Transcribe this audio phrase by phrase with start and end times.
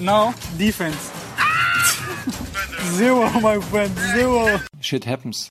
[0.00, 1.10] No, defense.
[2.96, 4.60] zero, my friend, zero.
[4.80, 5.50] Shit happens.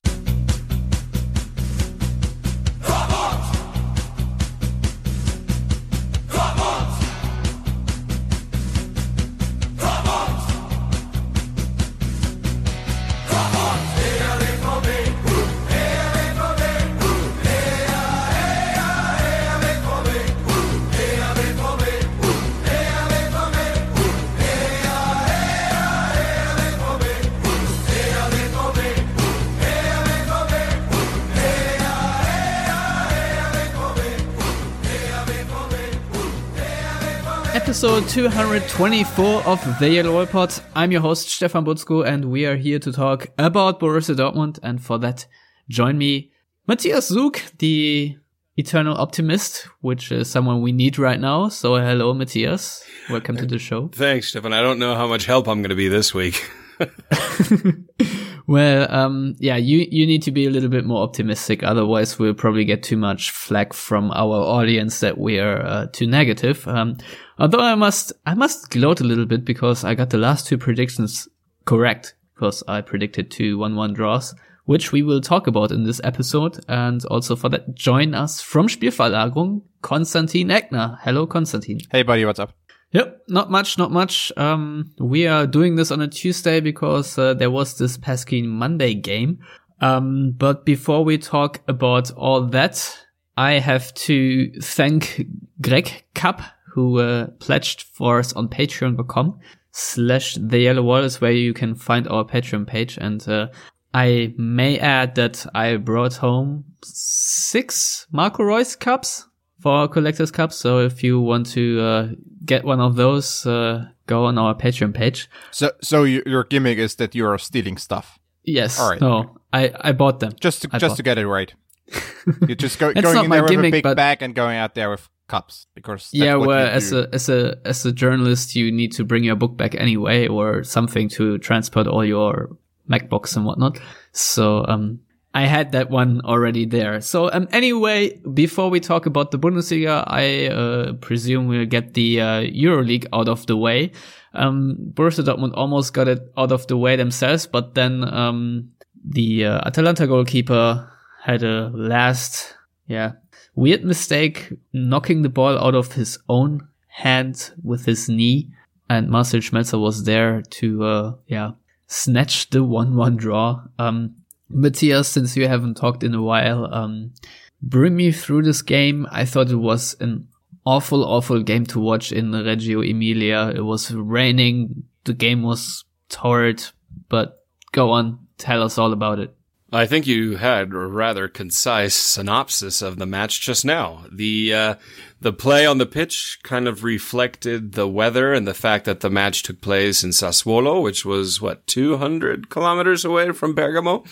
[37.78, 40.52] Episode 224 of The Yellow Pod.
[40.76, 44.58] I'm your host, Stefan Buczko, and we are here to talk about Borussia Dortmund.
[44.64, 45.28] And for that,
[45.70, 46.32] join me,
[46.66, 48.18] Matthias Zug, the
[48.56, 51.50] eternal optimist, which is someone we need right now.
[51.50, 52.84] So hello, Matthias.
[53.12, 53.90] Welcome to the show.
[53.90, 54.54] Thanks, Stefan.
[54.54, 56.50] I don't know how much help I'm going to be this week.
[58.48, 61.62] well, um, yeah, you, you need to be a little bit more optimistic.
[61.62, 66.08] Otherwise, we'll probably get too much flack from our audience that we are uh, too
[66.08, 66.68] negative.
[66.68, 66.98] Um,
[67.40, 70.58] Although I must, I must gloat a little bit because I got the last two
[70.58, 71.28] predictions
[71.66, 74.34] correct because I predicted two 1-1 draws,
[74.66, 76.60] which we will talk about in this episode.
[76.68, 80.98] And also for that, join us from Spielverlagerung, Konstantin Eckner.
[81.02, 81.80] Hello, Konstantin.
[81.92, 82.54] Hey, buddy, what's up?
[82.92, 84.32] Yep, not much, not much.
[84.38, 88.94] Um, we are doing this on a Tuesday because uh, there was this pesky Monday
[88.94, 89.40] game.
[89.82, 92.98] Um, but before we talk about all that,
[93.36, 95.26] I have to thank
[95.62, 96.42] Greg Kapp
[96.74, 99.40] who uh, pledged for us on patreon.com
[99.72, 102.98] slash the yellow wall is where you can find our Patreon page.
[102.98, 103.48] And uh,
[103.94, 109.27] I may add that I brought home six Marco Reus cups
[109.68, 110.56] for our collector's cups.
[110.56, 112.08] So if you want to uh,
[112.46, 115.30] get one of those, uh, go on our Patreon page.
[115.52, 118.18] So, so your gimmick is that you are stealing stuff.
[118.46, 118.80] Yes.
[118.80, 119.02] All right.
[119.02, 120.32] No, I, I bought them.
[120.40, 121.54] Just to, I just to get it right.
[122.48, 125.10] You're just go, going in there with a big bag and going out there with
[125.28, 129.26] cups because yeah well as a as a as a journalist you need to bring
[129.26, 132.56] your book back anyway or something to transport all your
[132.90, 133.78] macbooks and whatnot
[134.14, 135.02] so um
[135.38, 140.04] i had that one already there so um anyway before we talk about the bundesliga
[140.08, 143.92] i uh, presume we'll get the uh, euroleague out of the way
[144.34, 148.70] um borussia dortmund almost got it out of the way themselves but then um
[149.04, 150.90] the uh, atalanta goalkeeper
[151.24, 152.56] had a last
[152.88, 153.12] yeah
[153.58, 158.50] weird mistake knocking the ball out of his own hand with his knee.
[158.90, 161.52] And Marcel Schmelzer was there to, uh, yeah,
[161.88, 163.64] snatch the 1-1 draw.
[163.78, 164.16] Um,
[164.50, 167.14] Matthias, since you haven't talked in a while, um,
[167.62, 169.08] bring me through this game.
[169.12, 170.28] I thought it was an
[170.66, 173.54] awful, awful game to watch in Reggio Emilia.
[173.56, 174.84] It was raining.
[175.06, 176.64] The game was torrid,
[177.10, 179.37] but go on, tell us all about it.
[179.72, 184.06] I think you had a rather concise synopsis of the match just now.
[184.10, 184.76] The uh,
[185.20, 189.10] the play on the pitch kind of reflected the weather and the fact that the
[189.10, 194.06] match took place in Sassuolo, which was what 200 kilometers away from Bergamo,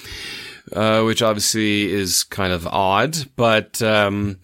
[0.73, 3.81] uh, which obviously is kind of odd, but.
[3.81, 4.37] Um,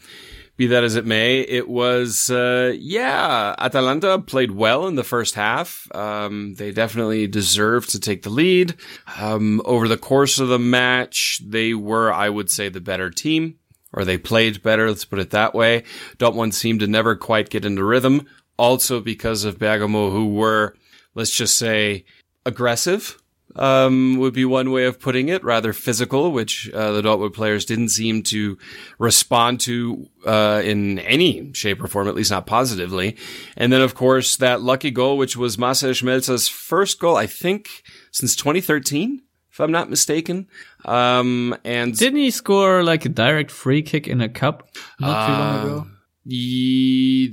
[0.61, 5.33] be that as it may, it was, uh, yeah, Atalanta played well in the first
[5.33, 5.87] half.
[5.95, 8.75] Um, they definitely deserved to take the lead.
[9.19, 13.55] Um, over the course of the match, they were, I would say, the better team,
[13.91, 14.87] or they played better.
[14.87, 15.83] Let's put it that way.
[16.19, 18.27] Dortmund seemed to never quite get into rhythm.
[18.57, 20.75] Also because of Bergamo, who were,
[21.15, 22.05] let's just say,
[22.45, 23.20] aggressive
[23.55, 27.65] um, would be one way of putting it, rather physical, which uh, the Dortmund players
[27.65, 28.57] didn't seem to
[28.99, 33.17] respond to uh, in any shape or form, at least not positively.
[33.57, 37.83] And then, of course, that lucky goal, which was Marcel Schmelzer's first goal, I think,
[38.11, 40.47] since 2013, if I'm not mistaken.
[40.85, 44.69] Um, and didn't he score like a direct free kick in a cup
[44.99, 45.79] not too long ago?
[45.79, 45.91] Uh,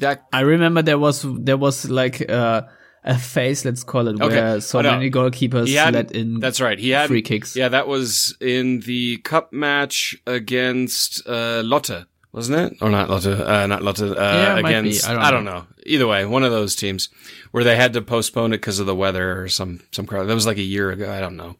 [0.00, 2.62] that I remember there was there was like uh
[3.08, 4.34] a phase, let's call it, Okay.
[4.36, 6.38] where so many goalkeepers had- let in.
[6.40, 6.78] That's right.
[6.78, 7.56] He had free kicks.
[7.56, 12.78] Yeah, that was in the cup match against uh, Lotte, wasn't it?
[12.82, 13.26] Or not Lotte?
[13.40, 14.02] Uh, not Lotte.
[14.02, 14.88] Uh, Yeah, it might be.
[14.90, 15.60] against I don't know.
[15.60, 15.66] know.
[15.86, 17.08] Either way, one of those teams
[17.50, 20.28] where they had to postpone it because of the weather or some some crowd.
[20.28, 21.10] That was like a year ago.
[21.10, 21.56] I don't know.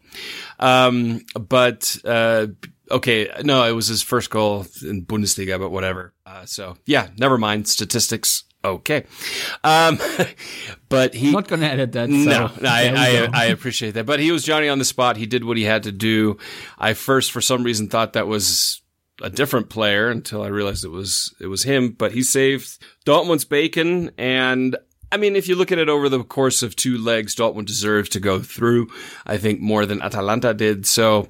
[0.61, 2.49] Um, but uh,
[2.91, 6.13] okay, no, it was his first goal in Bundesliga, but whatever.
[6.27, 8.45] Uh, so yeah, never mind statistics.
[8.77, 9.05] Okay,
[9.65, 9.99] um,
[10.89, 12.09] but he I'm not gonna edit that.
[12.09, 13.29] So no, no, I, I.
[13.33, 14.07] I appreciate that.
[14.07, 15.17] But he was Johnny on the spot.
[15.17, 16.39] He did what he had to do.
[16.79, 18.83] I first, for some reason, thought that was
[19.21, 21.91] a different player until I realized it was it was him.
[21.91, 24.77] But he saved Dortmund's bacon, and
[25.11, 28.09] I mean, if you look at it over the course of two legs, Dortmund deserves
[28.11, 28.89] to go through.
[29.27, 30.87] I think more than Atalanta did.
[30.87, 31.29] So,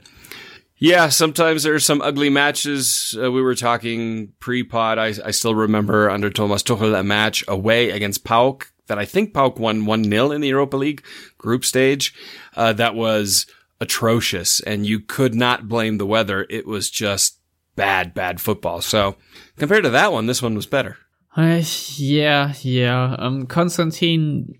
[0.79, 3.17] yeah, sometimes there are some ugly matches.
[3.21, 4.99] Uh, we were talking pre-pod.
[4.99, 9.35] I, I still remember under Thomas Tuchel a match away against PAOK that I think
[9.35, 11.05] PAOK won 1-0 in the Europa League
[11.37, 12.15] group stage.
[12.57, 13.47] Uh, that was
[13.81, 16.47] atrocious and you could not blame the weather.
[16.49, 17.39] It was just
[17.77, 18.81] bad, bad football.
[18.81, 19.17] So
[19.57, 20.97] compared to that one, this one was better.
[21.37, 21.63] Uh,
[21.97, 23.15] yeah, yeah.
[23.19, 24.59] Um, Konstantin,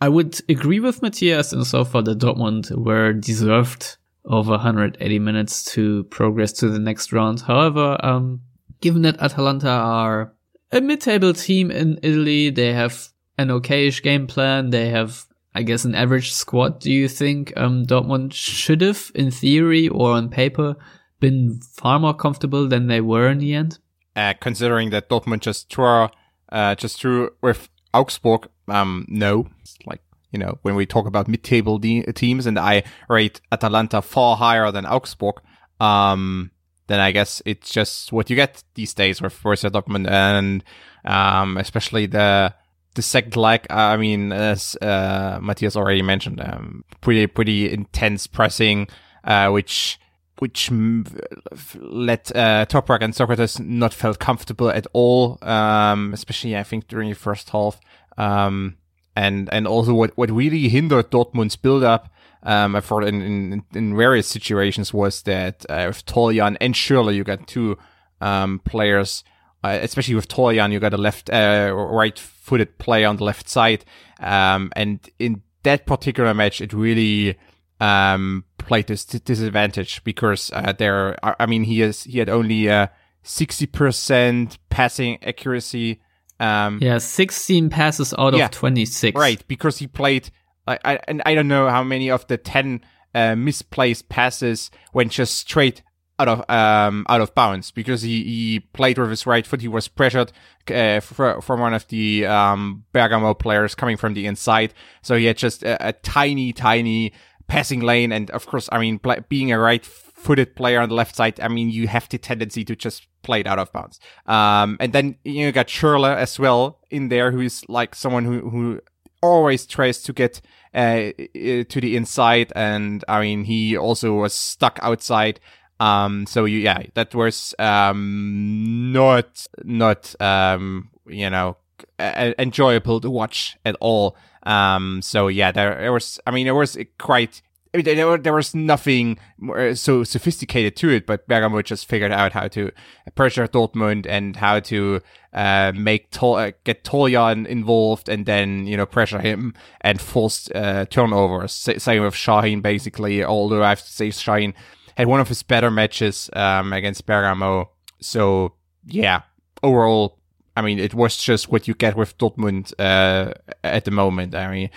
[0.00, 5.64] I would agree with Matthias and so far that Dortmund were deserved over 180 minutes
[5.72, 7.40] to progress to the next round.
[7.40, 8.42] However, um,
[8.80, 10.34] given that Atalanta are
[10.70, 13.08] a mid-table team in Italy, they have
[13.38, 14.70] an okayish game plan.
[14.70, 16.80] They have, I guess, an average squad.
[16.80, 20.76] Do you think um, Dortmund should have, in theory or on paper,
[21.20, 23.78] been far more comfortable than they were in the end?
[24.16, 26.08] uh, considering that Dortmund just drew,
[26.50, 28.48] uh, just drew with Augsburg.
[28.68, 29.48] Um, no,
[29.86, 34.36] like you know when we talk about mid-table de- teams, and I rate Atalanta far
[34.36, 35.36] higher than Augsburg.
[35.80, 36.50] Um,
[36.86, 40.64] then I guess it's just what you get these days with Borussia Dortmund, and
[41.04, 42.54] um, especially the
[42.94, 43.66] the second leg.
[43.70, 48.88] I mean, as uh, Matthias already mentioned, um, pretty pretty intense pressing,
[49.24, 49.98] uh, which
[50.38, 56.88] which let uh, Toprak and Sokratis not felt comfortable at all, um, especially I think
[56.88, 57.80] during the first half.
[58.18, 58.76] Um,
[59.16, 62.12] and and also what what really hindered Dortmund's build up
[62.42, 67.24] um, for in, in, in various situations was that uh, with Toljan and Schürrle you
[67.24, 67.78] got two
[68.20, 69.24] um, players,
[69.62, 73.48] uh, especially with Toljan you got a left uh, right footed player on the left
[73.48, 73.84] side,
[74.20, 77.38] um, and in that particular match it really
[77.80, 81.16] um, played this disadvantage because uh, there.
[81.40, 82.86] I mean, he is he had only uh,
[83.22, 86.00] sixty percent passing accuracy.
[86.42, 89.18] Um, yeah, sixteen passes out yeah, of twenty six.
[89.18, 90.30] Right, because he played.
[90.66, 92.80] I, I and I don't know how many of the ten
[93.14, 95.82] uh, misplaced passes went just straight
[96.18, 99.60] out of um out of bounds because he, he played with his right foot.
[99.60, 100.32] He was pressured
[100.68, 105.36] uh, from one of the um Bergamo players coming from the inside, so he had
[105.36, 107.12] just a, a tiny, tiny
[107.46, 108.10] passing lane.
[108.12, 111.48] And of course, I mean, being a right footed player on the left side, I
[111.48, 114.00] mean, you have the tendency to just play it out of bounds.
[114.26, 118.50] Um, and then you got Schürrle as well in there, who is like someone who,
[118.50, 118.80] who
[119.22, 120.40] always tries to get
[120.74, 122.52] uh, to the inside.
[122.56, 125.40] And I mean, he also was stuck outside.
[125.80, 131.56] Um, so you, yeah, that was, um, not, not, um, you know,
[131.98, 134.16] enjoyable to watch at all.
[134.44, 137.42] Um, so yeah, there, there was, I mean, it was quite,
[137.74, 142.12] I mean, there, there was nothing more, so sophisticated to it, but Bergamo just figured
[142.12, 142.70] out how to
[143.14, 145.00] pressure Dortmund and how to
[145.32, 150.50] uh, make Tol- uh, get Toljan involved and then you know pressure him and force
[150.54, 151.52] uh, turnovers.
[151.52, 153.24] Same with Sahin, basically.
[153.24, 154.52] Although I have to say, Sahin
[154.96, 157.70] had one of his better matches um, against Bergamo.
[158.00, 158.52] So
[158.84, 159.22] yeah,
[159.62, 160.18] overall
[160.54, 163.32] I mean, it was just what you get with Dortmund uh,
[163.64, 164.34] at the moment.
[164.34, 164.70] I mean,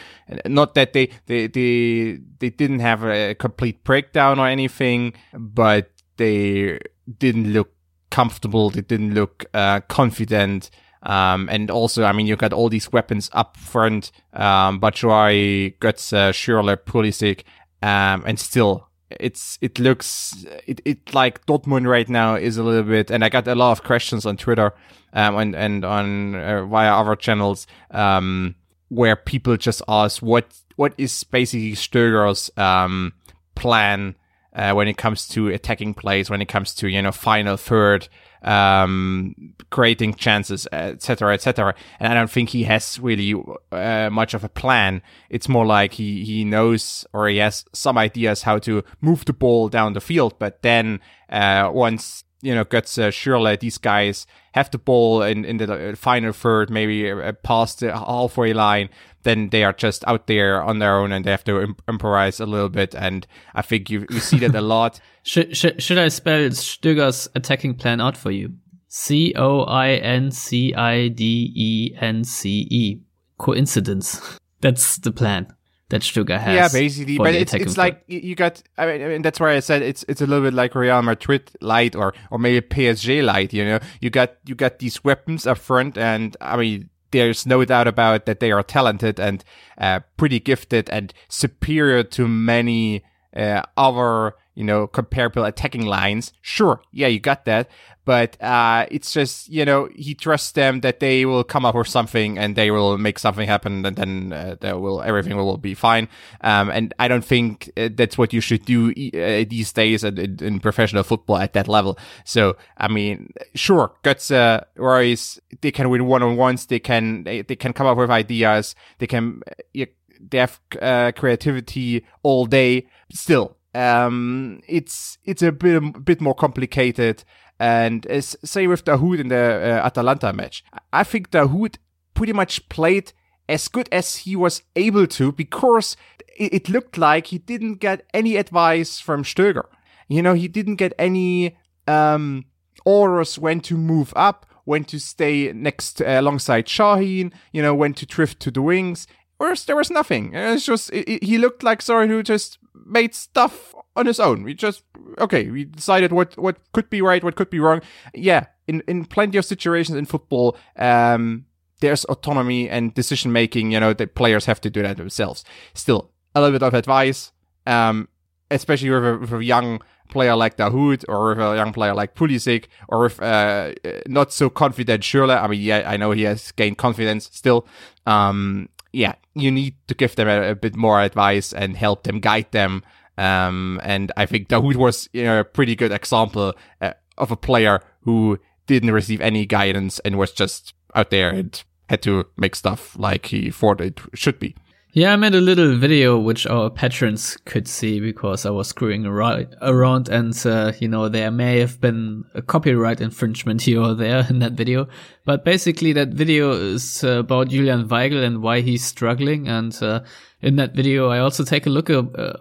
[0.45, 6.80] not that they, they they they didn't have a complete breakdown or anything, but they
[7.18, 7.72] didn't look
[8.10, 8.69] comfortable.
[8.69, 10.69] They didn't look uh, confident.
[11.04, 14.12] Um, and also, I mean, you got all these weapons up front.
[14.33, 17.44] Um, Batshuayi, Götze, Schürrle, Pulisic,
[17.84, 22.84] um, and still it's it looks it, it like Dortmund right now is a little
[22.84, 24.74] bit and I got a lot of questions on Twitter
[25.14, 28.56] um and and on uh, via other channels um
[28.90, 33.14] where people just ask what what is basically Stöger's um
[33.54, 34.16] plan
[34.54, 38.08] uh, when it comes to attacking plays when it comes to you know final third
[38.46, 39.36] um,
[39.72, 41.75] creating chances, etc., etc.
[42.00, 43.36] And I don't think he has really
[43.72, 45.02] uh, much of a plan.
[45.30, 49.34] It's more like he he knows or he has some ideas how to move the
[49.34, 51.00] ball down the field, but then
[51.30, 55.96] uh, once you know gets uh, Schürrle, these guys have the ball in in the
[55.98, 58.90] final third, maybe uh, past the halfway line,
[59.24, 62.40] then they are just out there on their own and they have to imp- improvise
[62.40, 62.96] a little bit.
[62.96, 65.02] And I think you, you see that a lot.
[65.24, 68.54] should, should, should I spell Stöger's attacking plan out for you?
[68.88, 73.02] C O I N C I D E N C E.
[73.38, 74.40] Coincidence.
[74.62, 75.48] That's the plan
[75.89, 76.56] that Stöger has.
[76.56, 78.62] Yeah, basically, but it's, it's like you got.
[78.77, 81.01] I mean, I mean, that's why I said it's it's a little bit like Real
[81.01, 83.54] Madrid light or or maybe PSG light.
[83.54, 87.63] You know, you got you got these weapons up front, and I mean, there's no
[87.65, 89.44] doubt about that they are talented and
[89.77, 93.04] uh, pretty gifted and superior to many
[93.36, 96.34] uh, other, you know, comparable attacking lines.
[96.42, 97.70] Sure, yeah, you got that,
[98.06, 101.88] but uh, it's just you know he trusts them that they will come up with
[101.88, 105.74] something and they will make something happen and then uh, that will everything will be
[105.74, 106.08] fine.
[106.42, 110.38] Um, and I don't think uh, that's what you should do uh, these days in,
[110.42, 111.98] in, professional football at that level.
[112.24, 116.68] So I mean, sure, Götze, Reus, they can win one on ones.
[116.68, 118.76] They can they, they can come up with ideas.
[119.00, 119.42] They can
[119.74, 122.88] they have uh, creativity all day.
[123.12, 127.24] Still, um, it's it's a bit a bit more complicated.
[127.60, 131.78] And as say with Dahoud in the uh, Atalanta match, I think Dahoud
[132.14, 133.14] pretty much played
[133.48, 135.96] as good as he was able to because
[136.38, 139.66] it, looked like he didn't get any advice from Stöger.
[140.08, 141.58] You know, he didn't get any
[141.88, 142.46] um,
[142.84, 147.94] orders when to move up, when to stay next uh, alongside Sahin, you know, when
[147.94, 149.08] to drift to the wings.
[149.38, 150.34] Whereas there was nothing.
[150.34, 154.44] It's just it, it, he looked like someone who just made stuff on his own.
[154.44, 154.84] We just
[155.20, 157.82] okay, we decided what what could be right, what could be wrong.
[158.13, 161.46] Yeah, in in plenty of situations in football, um,
[161.82, 163.72] there's autonomy and decision making.
[163.72, 165.44] You know, the players have to do that themselves.
[165.74, 167.32] Still, a little bit of advice,
[167.65, 168.08] um,
[168.51, 172.15] especially with a, with a young player like Dahoud or with a young player like
[172.15, 173.74] Pulisic or with uh,
[174.08, 175.42] not so confident Schürrle.
[175.42, 177.68] I mean, yeah, I know he has gained confidence still.
[178.06, 182.22] Um, yeah, you need to give them a, a, bit more advice and help them
[182.22, 182.82] guide them.
[183.18, 187.36] Um, and I think Dahoud was you know, a pretty good example uh, of a
[187.36, 192.56] player who didn't receive any guidance and was just out there and had to make
[192.56, 194.56] stuff like he thought it should be.
[194.98, 199.06] Yeah, I made a little video which our patrons could see because I was screwing
[199.06, 204.25] around and, uh, you know, there may have been a copyright infringement here or there
[204.30, 204.88] in that video.
[205.25, 209.50] But basically that video is uh, about Julian Weigl and why he's struggling.
[209.50, 210.06] And, uh,
[210.42, 212.38] in that video, I also take a look at, uh,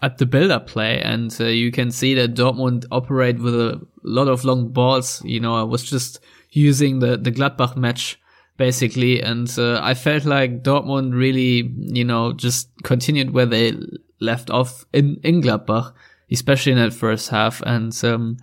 [0.00, 4.28] at the build-up play and uh, you can see that Dortmund operate with a lot
[4.28, 5.24] of long balls.
[5.24, 6.20] You know, I was just
[6.50, 8.16] using the, the Gladbach match
[8.60, 9.22] basically.
[9.22, 13.72] And uh, I felt like Dortmund really, you know, just continued where they
[14.20, 15.94] left off in, in Gladbach,
[16.30, 17.62] especially in that first half.
[17.62, 18.36] And um,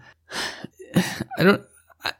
[1.40, 1.62] I don't.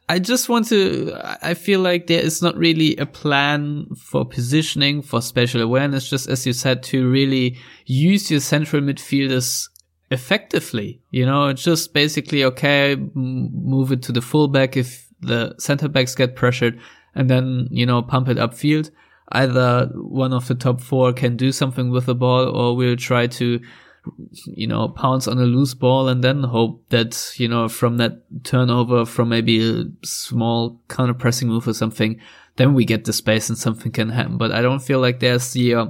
[0.10, 5.02] I just want to, I feel like there is not really a plan for positioning,
[5.02, 9.70] for spatial awareness, just as you said, to really use your central midfielders
[10.12, 11.00] effectively.
[11.12, 16.16] You know, it's just basically, okay, move it to the fullback if the center backs
[16.16, 16.80] get pressured
[17.18, 18.92] and then, you know, pump it upfield.
[19.32, 23.26] Either one of the top four can do something with the ball or we'll try
[23.26, 23.60] to,
[24.46, 28.22] you know, pounce on a loose ball and then hope that, you know, from that
[28.44, 32.22] turnover from maybe a small counter pressing move or something,
[32.58, 34.38] then we get the space and something can happen.
[34.38, 35.88] But I don't feel like there's the uh,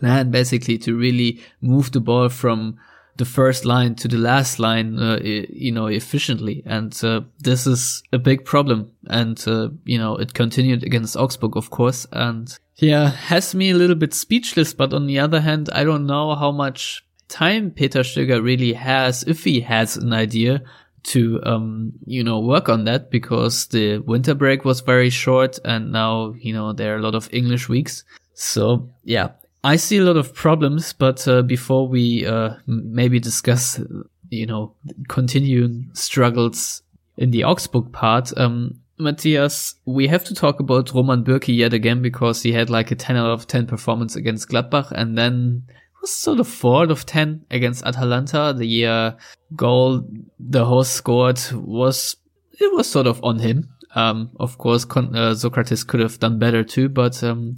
[0.00, 2.78] plan basically to really move the ball from
[3.16, 6.62] the first line to the last line, uh, you know, efficiently.
[6.66, 8.90] And uh, this is a big problem.
[9.06, 12.06] And, uh, you know, it continued against Augsburg, of course.
[12.12, 14.74] And yeah, has me a little bit speechless.
[14.74, 19.22] But on the other hand, I don't know how much time Peter Stöger really has,
[19.24, 20.62] if he has an idea
[21.04, 25.92] to, um, you know, work on that because the winter break was very short and
[25.92, 28.04] now, you know, there are a lot of English weeks.
[28.32, 29.28] So yeah,
[29.64, 33.80] I see a lot of problems, but uh, before we uh, maybe discuss,
[34.28, 34.74] you know,
[35.08, 36.82] continuing struggles
[37.16, 42.02] in the Augsburg part, um, Matthias, we have to talk about Roman Bürki yet again
[42.02, 45.62] because he had like a 10 out of 10 performance against Gladbach and then
[46.02, 48.54] was sort of 4 out of 10 against Atalanta.
[48.56, 49.12] The uh,
[49.56, 50.06] goal
[50.38, 52.16] the host scored was,
[52.60, 53.70] it was sort of on him.
[53.94, 57.56] Um, of course, Con- uh, Sokratis could have done better too, but um,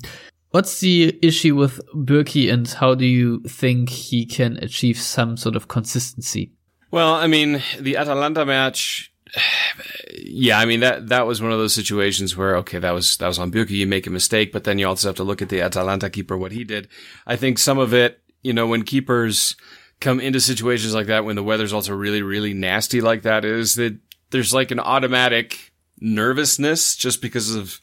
[0.50, 5.56] What's the issue with Bürki and how do you think he can achieve some sort
[5.56, 6.52] of consistency?
[6.90, 9.12] Well, I mean, the Atalanta match,
[10.22, 13.26] yeah, I mean that that was one of those situations where okay, that was that
[13.26, 15.48] was on Bürki, you make a mistake, but then you also have to look at
[15.48, 16.88] the Atalanta keeper what he did.
[17.26, 19.56] I think some of it, you know, when keepers
[20.00, 23.76] come into situations like that when the weather's also really really nasty like that is
[23.76, 23.98] that
[24.30, 27.80] there's like an automatic nervousness just because of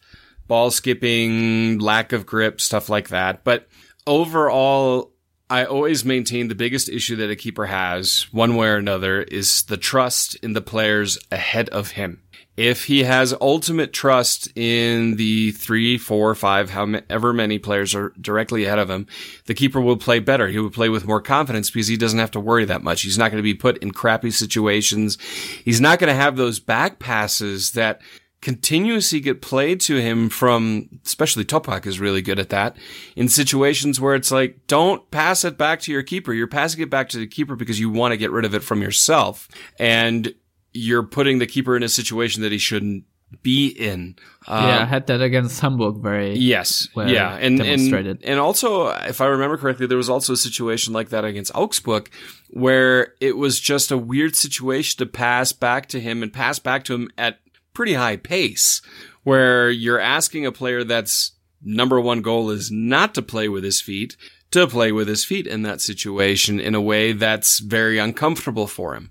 [0.53, 3.43] ball skipping, lack of grip, stuff like that.
[3.43, 3.67] But
[4.05, 5.11] overall,
[5.49, 9.63] I always maintain the biggest issue that a keeper has, one way or another, is
[9.63, 12.21] the trust in the players ahead of him.
[12.55, 18.65] If he has ultimate trust in the three, four, five, however many players are directly
[18.65, 19.07] ahead of him,
[19.47, 20.49] the keeper will play better.
[20.49, 23.01] He will play with more confidence because he doesn't have to worry that much.
[23.01, 25.17] He's not going to be put in crappy situations.
[25.65, 28.01] He's not going to have those back passes that
[28.43, 32.75] continuously get played to him from, especially Toprak is really good at that,
[33.15, 36.33] in situations where it's like, don't pass it back to your keeper.
[36.33, 38.61] You're passing it back to the keeper because you want to get rid of it
[38.61, 39.47] from yourself.
[39.79, 40.35] And
[40.73, 43.05] you're putting the keeper in a situation that he shouldn't
[43.41, 44.15] be in.
[44.47, 46.87] Um, yeah, I had that against Hamburg very Yes.
[46.93, 47.33] well yeah.
[47.35, 48.19] And, and, demonstrated.
[48.23, 52.11] and also, if I remember correctly, there was also a situation like that against Augsburg
[52.49, 56.83] where it was just a weird situation to pass back to him and pass back
[56.83, 57.39] to him at
[57.73, 58.81] pretty high pace
[59.23, 63.81] where you're asking a player that's number one goal is not to play with his
[63.81, 64.17] feet
[64.53, 68.93] to play with his feet in that situation in a way that's very uncomfortable for
[68.93, 69.09] him.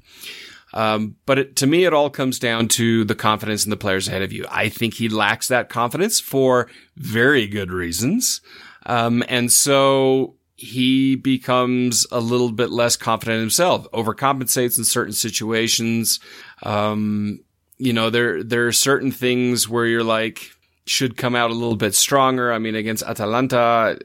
[0.73, 4.07] Um, but it, to me, it all comes down to the confidence in the players
[4.07, 4.47] ahead of you.
[4.49, 8.41] I think he lacks that confidence for very good reasons.
[8.87, 16.21] Um, and so he becomes a little bit less confident himself, overcompensates in certain situations.
[16.63, 17.41] Um,
[17.83, 20.53] you know, there, there are certain things where you're like,
[20.87, 22.53] should come out a little bit stronger.
[22.53, 23.99] I mean, against Atalanta,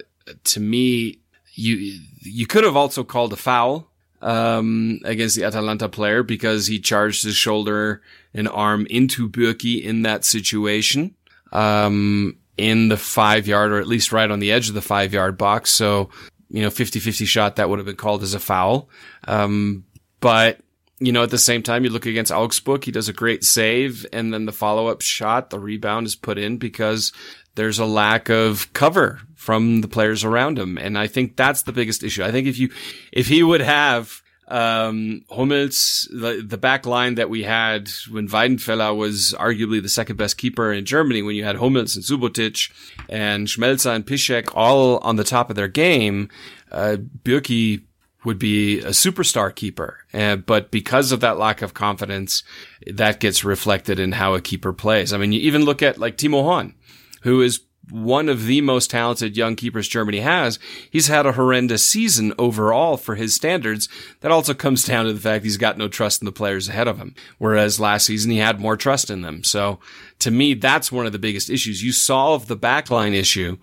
[0.46, 1.20] to me,
[1.54, 3.88] you, you could have also called a foul
[4.24, 8.02] um, against the Atalanta player because he charged his shoulder
[8.34, 11.14] and arm into Bürki in that situation.
[11.52, 15.14] Um, in the five yard or at least right on the edge of the five
[15.14, 15.70] yard box.
[15.70, 16.10] So,
[16.50, 18.90] you know, 50-50 shot that would have been called as a foul.
[19.28, 19.86] Um,
[20.20, 20.62] but,
[21.00, 24.06] you know, at the same time, you look against Augsburg, he does a great save
[24.12, 27.12] and then the follow up shot, the rebound is put in because
[27.56, 30.78] there's a lack of cover from the players around him.
[30.78, 32.24] And I think that's the biggest issue.
[32.24, 32.72] I think if you,
[33.12, 38.96] if he would have, um, Hummels, the, the back line that we had when Weidenfeller
[38.96, 42.72] was arguably the second best keeper in Germany, when you had Hummels and Subotic
[43.10, 46.30] and Schmelzer and Piszczek all on the top of their game,
[46.72, 47.84] uh, Bürki
[48.24, 50.00] would be a superstar keeper.
[50.14, 52.44] Uh, but because of that lack of confidence,
[52.86, 55.14] that gets reflected in how a keeper plays.
[55.14, 56.74] I mean, you even look at like Timo Horn,
[57.22, 60.60] who is one of the most talented young keepers Germany has.
[60.90, 63.88] He's had a horrendous season overall for his standards.
[64.22, 66.88] That also comes down to the fact he's got no trust in the players ahead
[66.88, 67.16] of him.
[67.38, 69.44] Whereas last season he had more trust in them.
[69.44, 69.80] So
[70.20, 71.84] to me, that's one of the biggest issues.
[71.84, 73.58] You solve the backline issue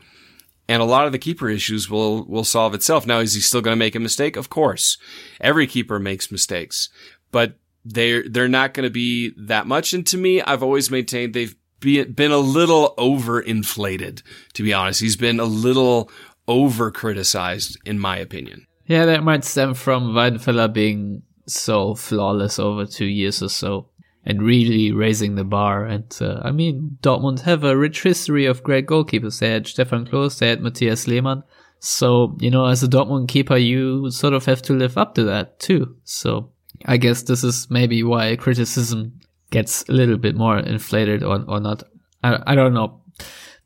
[0.68, 3.06] and a lot of the keeper issues will, will solve itself.
[3.06, 4.36] Now, is he still going to make a mistake?
[4.36, 4.98] Of course.
[5.40, 6.88] Every keeper makes mistakes,
[7.30, 9.92] but they're, they're not going to be that much.
[9.92, 14.22] And to me, I've always maintained they've be, been a little overinflated,
[14.54, 15.00] to be honest.
[15.00, 16.10] He's been a little
[16.48, 18.66] over criticized, in my opinion.
[18.86, 23.88] Yeah, that might stem from Weidenfeller being so flawless over two years or so
[24.26, 25.84] and really raising the bar.
[25.84, 29.38] And uh, I mean, Dortmund have a rich history of great goalkeepers.
[29.38, 31.42] They had Stefan Klos, they had Matthias Lehmann.
[31.80, 35.24] So, you know, as a Dortmund keeper, you sort of have to live up to
[35.24, 35.94] that too.
[36.04, 36.50] So
[36.86, 41.60] I guess this is maybe why criticism gets a little bit more inflated or, or
[41.60, 41.82] not.
[42.22, 43.02] I, I don't know.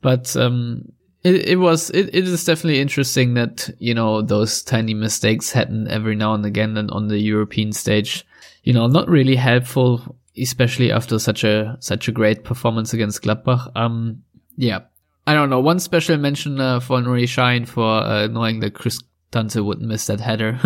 [0.00, 0.90] But, um,
[1.22, 5.86] it, it was, it, it is definitely interesting that, you know, those tiny mistakes happen
[5.88, 8.26] every now and again and on the European stage,
[8.64, 13.70] you know, not really helpful, especially after such a, such a great performance against Gladbach.
[13.74, 14.22] Um,
[14.56, 14.80] yeah.
[15.26, 15.60] I don't know.
[15.60, 20.06] One special mention uh, for Nuri Sahin for uh, knowing that Chris Dante would miss
[20.06, 20.58] that header.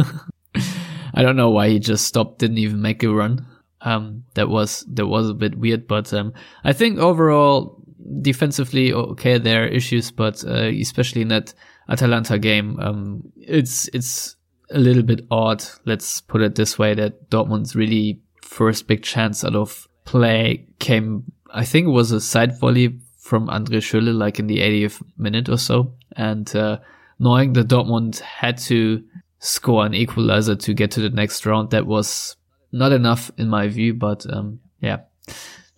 [1.14, 3.46] I don't know why he just stopped, didn't even make a run.
[3.80, 6.32] Um, that was that was a bit weird, but um,
[6.62, 7.82] I think overall
[8.20, 11.52] defensively okay there are issues, but uh, especially in that
[11.88, 14.37] Atalanta game, um, it's it's
[14.70, 15.64] a little bit odd.
[15.85, 18.20] Let's put it this way: that Dortmund's really
[18.53, 21.33] first big chance out of play came.
[21.53, 25.49] I think it was a side volley from Andre Schürrle, like in the 80th minute
[25.49, 26.79] or so, and uh,
[27.19, 29.03] knowing that Dortmund had to
[29.38, 32.37] score an equalizer to get to the next round, that was
[32.73, 34.99] not enough in my view, but um, yeah,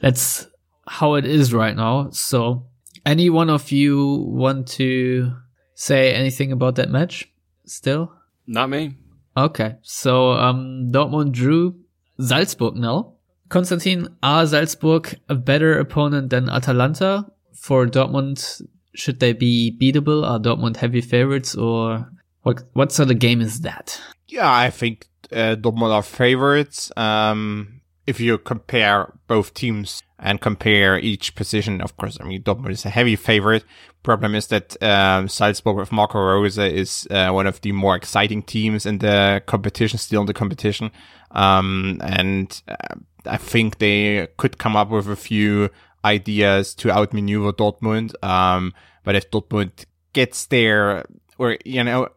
[0.00, 0.46] that's
[0.86, 2.10] how it is right now.
[2.10, 2.66] So,
[3.06, 5.32] any one of you want to
[5.74, 7.30] say anything about that match?
[7.66, 8.12] Still,
[8.46, 8.96] Not me.
[9.36, 9.76] okay.
[9.82, 11.76] So, um, Dortmund drew
[12.18, 13.12] Salzburg now.
[13.48, 18.62] Konstantin, are Salzburg a better opponent than Atalanta for Dortmund?
[18.94, 20.26] Should they be beatable?
[20.26, 22.10] Are Dortmund heavy favorites, or
[22.42, 22.62] what?
[22.72, 24.00] What sort of game is that?
[24.28, 26.90] Yeah, I think uh, Dortmund are favorites.
[26.96, 32.70] Um, if you compare both teams and compare each position, of course, I mean, Dortmund
[32.70, 33.62] is a heavy favorite.
[34.02, 38.42] Problem is that um, Salzburg with Marco Rose is uh, one of the more exciting
[38.42, 40.90] teams in the competition, still in the competition.
[41.30, 45.68] Um, and uh, I think they could come up with a few
[46.06, 48.14] ideas to outmaneuver Dortmund.
[48.24, 48.72] Um,
[49.04, 49.84] but if Dortmund
[50.14, 51.04] gets there,
[51.36, 52.08] or, you know,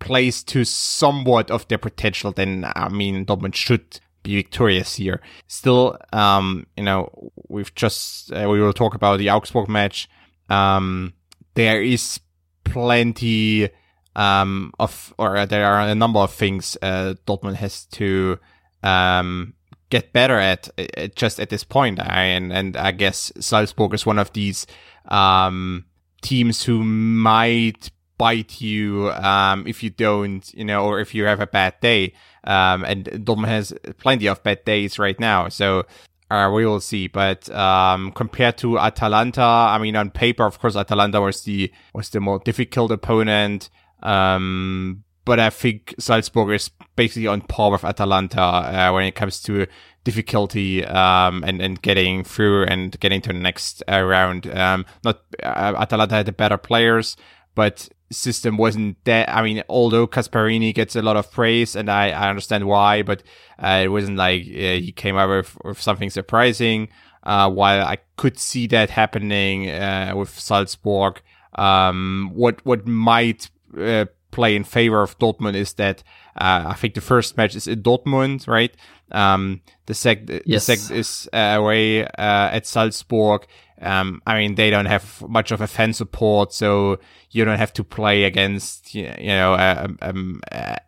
[0.00, 5.20] plays to somewhat of their potential, then I mean Dortmund should be victorious here.
[5.46, 10.08] Still, um, you know, we've just uh, we will talk about the Augsburg match.
[10.48, 11.14] Um,
[11.54, 12.20] there is
[12.64, 13.68] plenty
[14.16, 18.38] um, of, or there are a number of things uh, Dortmund has to
[18.82, 19.54] um,
[19.90, 22.00] get better at uh, just at this point.
[22.00, 24.66] I, and and I guess Salzburg is one of these
[25.06, 25.84] um,
[26.22, 27.90] teams who might
[28.22, 32.14] bite you um, if you don't, you know, or if you have a bad day.
[32.44, 35.86] Um, and Dortmund has plenty of bad days right now, so
[36.30, 37.08] uh, we will see.
[37.08, 39.42] But um, compared to Atalanta,
[39.74, 43.70] I mean, on paper, of course, Atalanta was the was the more difficult opponent.
[44.04, 49.42] Um, but I think Salzburg is basically on par with Atalanta uh, when it comes
[49.42, 49.66] to
[50.04, 54.46] difficulty um, and and getting through and getting to the next uh, round.
[54.46, 57.16] Um, not uh, Atalanta had the better players,
[57.54, 59.28] but system wasn't that.
[59.28, 63.22] I mean, although Gasperini gets a lot of praise, and I, I understand why, but
[63.58, 66.88] uh, it wasn't like uh, he came out with, with something surprising.
[67.24, 71.22] Uh, while I could see that happening uh, with Salzburg,
[71.54, 73.48] um, what what might
[73.78, 76.02] uh, play in favor of Dortmund is that
[76.36, 78.74] uh, I think the first match is in Dortmund, right?
[79.12, 80.66] Um, the sec yes.
[80.66, 83.46] the second is away at Salzburg.
[83.80, 86.98] Um, I mean, they don't have much of a fan support, so
[87.30, 90.78] you don't have to play against, you know, a, a,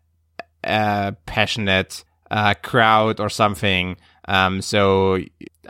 [0.63, 3.97] a passionate uh, crowd or something.
[4.27, 5.19] Um, so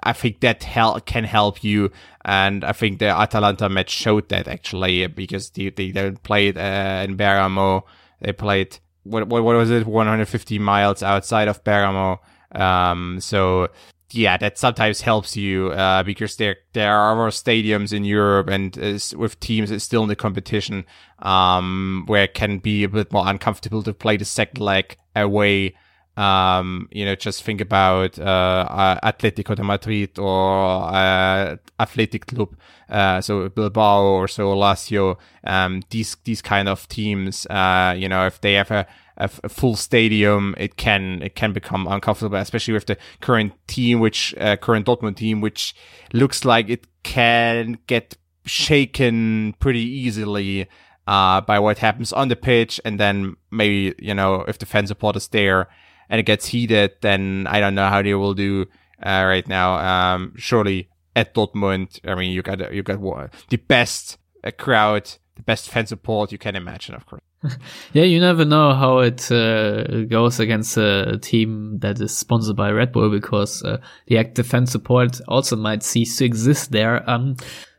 [0.03, 1.91] I think that hel- can help you,
[2.25, 6.59] and I think the Atalanta match showed that actually because they they don't play it
[6.59, 7.85] uh, in Bergamo.
[8.21, 12.21] They played what, what what was it, 150 miles outside of Bergamo.
[12.53, 13.69] Um, so
[14.15, 18.77] yeah, that sometimes helps you uh, because there there are stadiums in Europe and
[19.17, 20.85] with teams that still in the competition
[21.21, 25.75] um, where it can be a bit more uncomfortable to play the second leg away.
[26.17, 32.57] Um, you know, just think about uh, Atletico de Madrid or uh, Athletic Club,
[32.89, 35.19] uh, so Bilbao or so Lazio.
[35.43, 39.49] Um, these these kind of teams, uh, you know, if they have a a, a
[39.49, 44.57] full stadium, it can it can become uncomfortable, especially with the current team, which uh,
[44.57, 45.75] current Dortmund team, which
[46.13, 50.69] looks like it can get shaken pretty easily
[51.07, 54.87] uh, by what happens on the pitch, and then maybe you know if the fan
[54.87, 55.69] support is there
[56.09, 58.67] and it gets heated, then I don't know how they will do
[59.03, 59.77] uh, right now.
[60.15, 63.01] Um, surely at Dortmund, I mean, you got you got
[63.49, 67.23] the best uh, crowd, the best fan support you can imagine, of course.
[67.93, 72.71] yeah, you never know how it uh, goes against a team that is sponsored by
[72.71, 77.09] Red Bull because uh, the active fan support also might cease to exist there.
[77.09, 77.37] Um,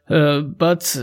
[0.08, 0.96] uh, but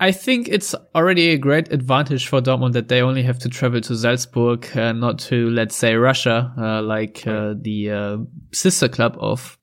[0.00, 3.80] I think it's already a great advantage for Dortmund that they only have to travel
[3.80, 9.58] to Salzburg, uh, not to, let's say, Russia, uh, like uh, the sister club of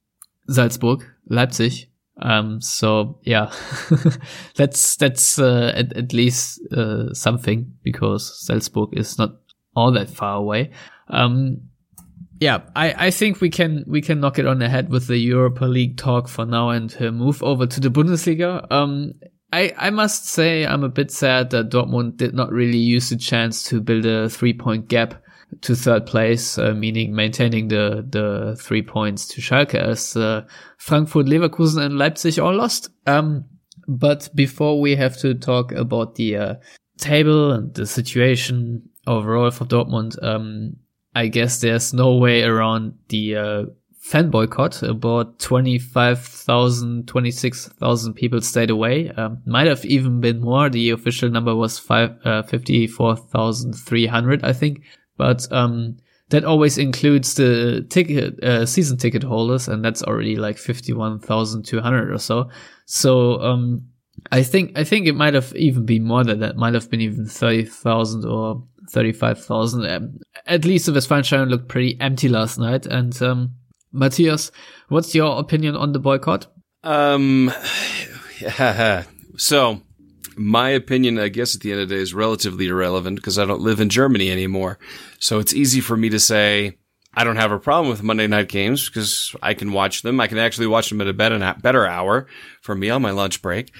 [0.49, 1.89] Salzburg, Leipzig.
[2.21, 3.51] Um, so yeah,
[4.55, 9.31] that's that's uh, at, at least uh, something because Salzburg is not
[9.75, 10.71] all that far away.
[11.09, 11.61] Um,
[12.39, 15.17] yeah, I, I think we can we can knock it on the head with the
[15.17, 18.69] Europa League talk for now and uh, move over to the Bundesliga.
[18.71, 19.13] Um,
[19.53, 23.17] I I must say I'm a bit sad that Dortmund did not really use the
[23.17, 25.15] chance to build a three point gap
[25.61, 30.45] to third place, uh, meaning maintaining the the three points to Schalke as uh,
[30.77, 32.89] Frankfurt, Leverkusen, and Leipzig all lost.
[33.05, 33.45] Um,
[33.87, 36.55] but before we have to talk about the uh,
[36.97, 40.75] table and the situation overall for Dortmund, um,
[41.15, 43.63] I guess there's no way around the uh,
[44.07, 44.81] fan boycott.
[44.83, 49.09] About 25,000, 26,000 people stayed away.
[49.11, 50.69] Um, might have even been more.
[50.69, 54.83] The official number was uh, 54,300, I think.
[55.17, 55.97] But um,
[56.29, 61.19] that always includes the ticket uh, season ticket holders, and that's already like fifty one
[61.19, 62.49] thousand two hundred or so.
[62.85, 63.87] So um,
[64.31, 66.57] I think I think it might have even been more than that.
[66.57, 69.85] Might have been even thirty thousand or thirty five thousand.
[69.85, 72.85] Um, at least the Westfalenstadion looked pretty empty last night.
[72.85, 73.55] And um,
[73.91, 74.51] Matthias,
[74.89, 76.47] what's your opinion on the boycott?
[76.83, 77.51] Um,
[79.37, 79.81] so
[80.37, 83.45] my opinion, I guess at the end of the day is relatively irrelevant because I
[83.45, 84.79] don't live in Germany anymore.
[85.19, 86.77] So it's easy for me to say
[87.13, 90.19] I don't have a problem with Monday night games because I can watch them.
[90.19, 92.27] I can actually watch them at a better, hour
[92.61, 93.73] for me on my lunch break.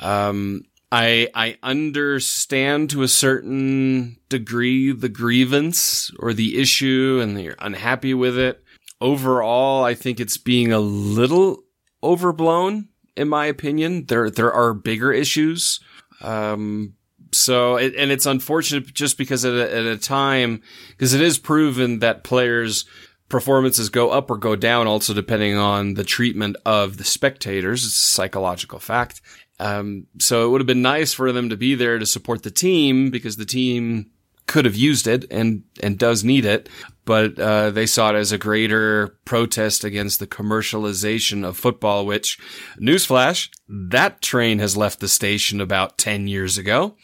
[0.00, 7.56] Um, I, I understand to a certain degree the grievance or the issue and you're
[7.58, 8.62] unhappy with it.
[9.00, 11.64] Overall, I think it's being a little
[12.02, 14.06] overblown in my opinion.
[14.06, 15.80] There there are bigger issues.
[16.20, 16.94] Um,
[17.32, 21.38] so it, and it's unfortunate just because at a, at a time because it is
[21.38, 22.84] proven that players
[23.28, 27.84] performances go up or go down also depending on the treatment of the spectators.
[27.84, 29.22] It's a psychological fact.
[29.58, 32.50] Um, so it would have been nice for them to be there to support the
[32.50, 34.10] team because the team
[34.52, 36.68] could have used it and, and does need it,
[37.06, 42.38] but, uh, they saw it as a greater protest against the commercialization of football, which
[42.78, 46.96] newsflash, that train has left the station about 10 years ago.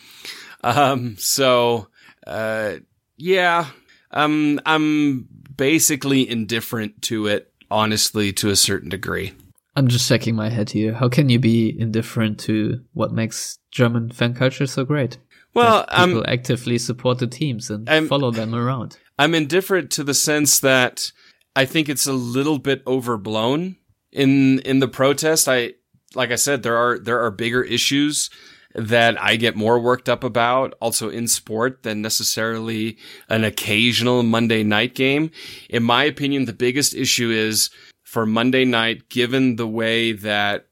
[0.63, 1.89] Um, so,
[2.27, 2.75] uh,
[3.17, 3.69] yeah,
[4.11, 9.33] um, I'm basically indifferent to it, honestly, to a certain degree.
[9.75, 10.93] I'm just shaking my head here.
[10.93, 15.17] How can you be indifferent to what makes German fan culture so great?
[15.59, 18.99] Well, people um, actively support the teams and I'm- follow them around.
[19.19, 21.13] I'm indifferent to the sense that
[21.57, 23.77] I think it's a little bit overblown
[24.13, 25.49] in in the protest.
[25.49, 25.75] I
[26.15, 28.31] like I said there are there are bigger issues
[28.75, 34.63] that I get more worked up about also in sport than necessarily an occasional Monday
[34.63, 35.31] night game.
[35.69, 37.71] In my opinion, the biggest issue is
[38.05, 40.67] for Monday night given the way that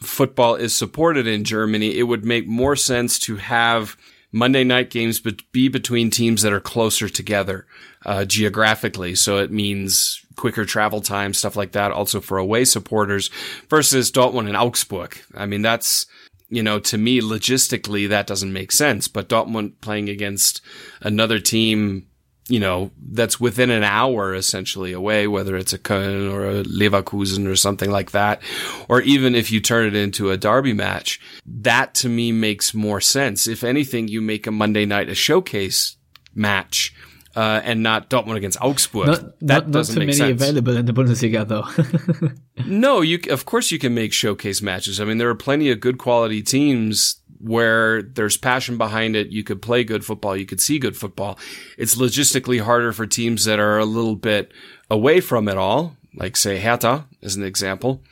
[0.00, 3.96] football is supported in Germany, it would make more sense to have
[4.34, 5.20] Monday night games
[5.52, 7.66] be between teams that are closer together
[8.04, 9.14] uh, geographically.
[9.14, 11.92] So it means quicker travel time, stuff like that.
[11.92, 13.30] Also for away supporters
[13.70, 15.16] versus Dortmund and Augsburg.
[15.36, 16.06] I mean, that's
[16.48, 19.06] you know, to me, logistically, that doesn't make sense.
[19.06, 20.60] But Dortmund playing against
[21.00, 22.06] another team,
[22.48, 27.46] you know, that's within an hour essentially away, whether it's a Köln or a Leverkusen
[27.46, 28.42] or something like that,
[28.88, 33.00] or even if you turn it into a derby match, that to me makes more
[33.00, 33.46] sense.
[33.46, 35.96] If anything, you make a Monday night a showcase
[36.34, 36.94] match.
[37.36, 39.08] Uh, and not Dortmund against Augsburg.
[39.08, 40.40] Not, that not, not doesn't too make many sense.
[40.40, 42.30] available in the Bundesliga though.
[42.66, 45.00] No, you of course you can make showcase matches.
[45.00, 49.28] I mean, there are plenty of good quality teams where there's passion behind it.
[49.28, 50.36] You could play good football.
[50.36, 51.38] You could see good football.
[51.76, 54.50] It's logistically harder for teams that are a little bit
[54.90, 58.02] away from it all, like say Hertha as an example.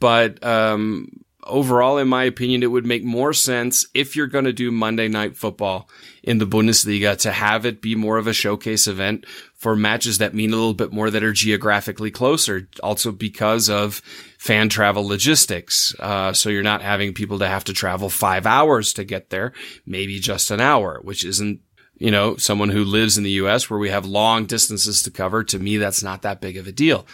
[0.00, 4.52] But um, overall, in my opinion, it would make more sense if you're going to
[4.52, 5.88] do Monday night football
[6.22, 10.34] in the Bundesliga to have it be more of a showcase event for matches that
[10.34, 12.68] mean a little bit more that are geographically closer.
[12.82, 14.02] Also because of
[14.38, 15.94] fan travel logistics.
[15.98, 19.52] Uh, so you're not having people to have to travel five hours to get there,
[19.86, 21.60] maybe just an hour, which isn't
[21.96, 23.70] you know, someone who lives in the U.S.
[23.70, 26.72] where we have long distances to cover, to me, that's not that big of a
[26.72, 27.06] deal.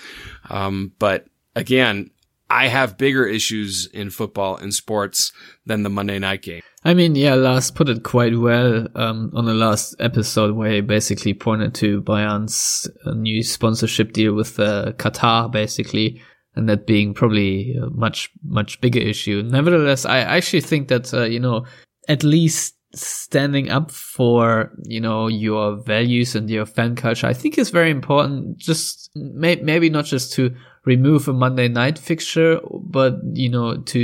[0.49, 2.11] Um, but again,
[2.51, 5.33] I have bigger issues in football and sports
[5.65, 6.63] than the Monday night game.
[6.85, 10.81] I mean, yeah, Lars put it quite well um, on the last episode where he
[10.81, 16.21] basically pointed to Bayern's uh, new sponsorship deal with uh, Qatar, basically,
[16.57, 19.43] and that being probably a much, much bigger issue.
[19.43, 21.67] Nevertheless, I actually think that, uh, you know,
[22.09, 27.59] at least standing up for, you know, your values and your fan culture, I think
[27.59, 28.59] is very important.
[28.59, 30.57] Just may- maybe not just to
[30.95, 32.61] remove a Monday night fixture,
[32.97, 34.03] but, you know, to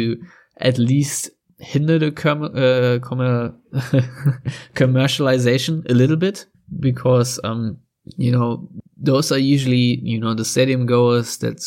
[0.59, 3.57] at least hinder the com- uh, com-
[4.75, 6.47] commercialization a little bit
[6.81, 7.79] because um
[8.17, 11.59] you know those are usually you know the stadium goers that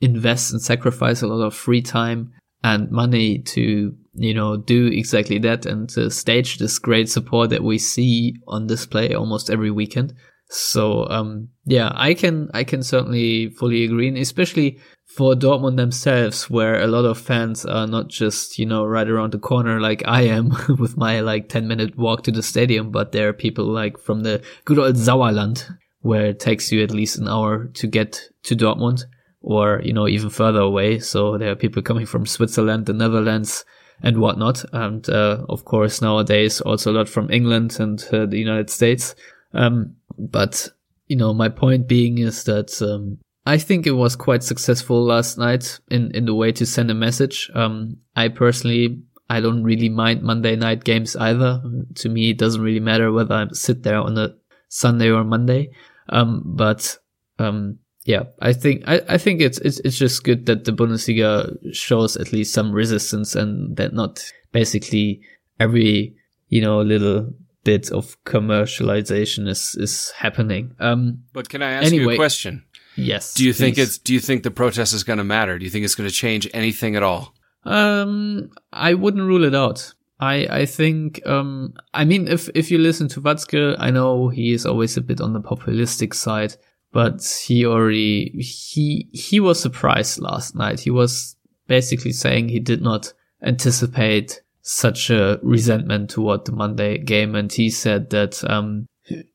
[0.00, 2.32] invest and sacrifice a lot of free time
[2.62, 7.62] and money to you know do exactly that and to stage this great support that
[7.62, 10.14] we see on display almost every weekend
[10.48, 14.78] so um yeah i can i can certainly fully agree and especially
[15.14, 19.32] for Dortmund themselves, where a lot of fans are not just, you know, right around
[19.32, 23.12] the corner like I am with my like 10 minute walk to the stadium, but
[23.12, 27.18] there are people like from the good old Sauerland, where it takes you at least
[27.18, 29.04] an hour to get to Dortmund
[29.40, 30.98] or, you know, even further away.
[30.98, 33.64] So there are people coming from Switzerland, the Netherlands
[34.02, 34.64] and whatnot.
[34.72, 39.14] And, uh, of course, nowadays also a lot from England and uh, the United States.
[39.52, 40.68] Um, but,
[41.06, 45.36] you know, my point being is that, um, I think it was quite successful last
[45.36, 47.50] night in, in the way to send a message.
[47.54, 51.62] Um, I personally, I don't really mind Monday night games either.
[51.96, 54.34] To me, it doesn't really matter whether I sit there on a
[54.68, 55.70] Sunday or Monday.
[56.08, 56.96] Um, but,
[57.38, 61.54] um, yeah, I think, I, I think it's, it's, it's just good that the Bundesliga
[61.72, 65.20] shows at least some resistance and that not basically
[65.60, 66.14] every,
[66.48, 70.74] you know, little bit of commercialization is, is happening.
[70.78, 72.64] Um, But can I ask you a question?
[72.96, 73.34] yes.
[73.34, 73.82] Do you think please.
[73.88, 75.58] it's do you think the protest is going to matter?
[75.58, 77.34] Do you think it's going to change anything at all?
[77.64, 79.94] Um, I wouldn't rule it out.
[80.20, 84.52] I I think um I mean if if you listen to Watzke, I know he
[84.52, 86.54] is always a bit on the populistic side,
[86.92, 90.80] but he already he he was surprised last night.
[90.80, 91.34] He was
[91.66, 97.70] basically saying he did not anticipate such a resentment toward the Monday game, and he
[97.70, 98.86] said that um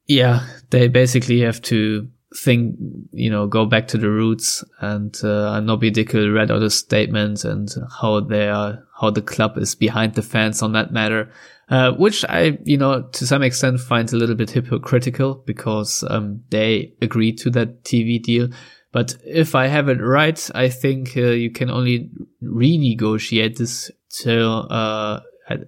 [0.07, 2.75] yeah they basically have to think,
[3.11, 7.43] you know, go back to the roots and, uh, Nobby Dickel read out a statement
[7.43, 11.31] and how they are, how the club is behind the fans on that matter.
[11.69, 16.43] Uh, which I, you know, to some extent find a little bit hypocritical because, um,
[16.49, 18.49] they agreed to that TV deal.
[18.91, 22.09] But if I have it right, I think uh, you can only
[22.43, 25.21] renegotiate this till, uh,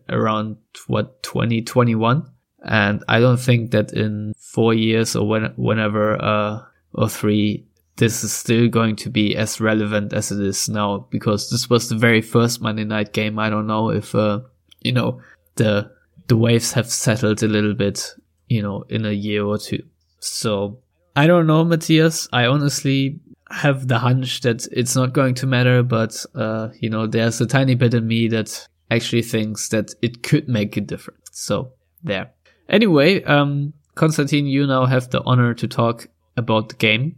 [0.10, 2.30] around what, 2021.
[2.64, 6.62] And I don't think that in four years or when, whenever, uh,
[6.94, 7.66] or three,
[7.98, 11.90] this is still going to be as relevant as it is now because this was
[11.90, 13.40] the very first Monday night game.
[13.40, 14.42] I don't know if, uh,
[14.82, 15.22] you know,
[15.56, 15.92] the,
[16.28, 18.16] the waves have settled a little bit,
[18.48, 19.84] you know, in a year or two.
[20.20, 20.80] So
[21.16, 22.28] I don't know, Matthias.
[22.32, 23.20] I honestly
[23.52, 27.46] have the hunch that it's not going to matter, but, uh, you know, there's a
[27.46, 31.30] tiny bit in me that actually thinks that it could make a difference.
[31.32, 32.32] So there.
[32.70, 37.18] Anyway, um, Konstantin, you now have the honor to talk about the game,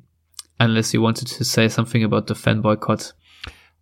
[0.60, 3.14] unless you wanted to say something about the fan boycott.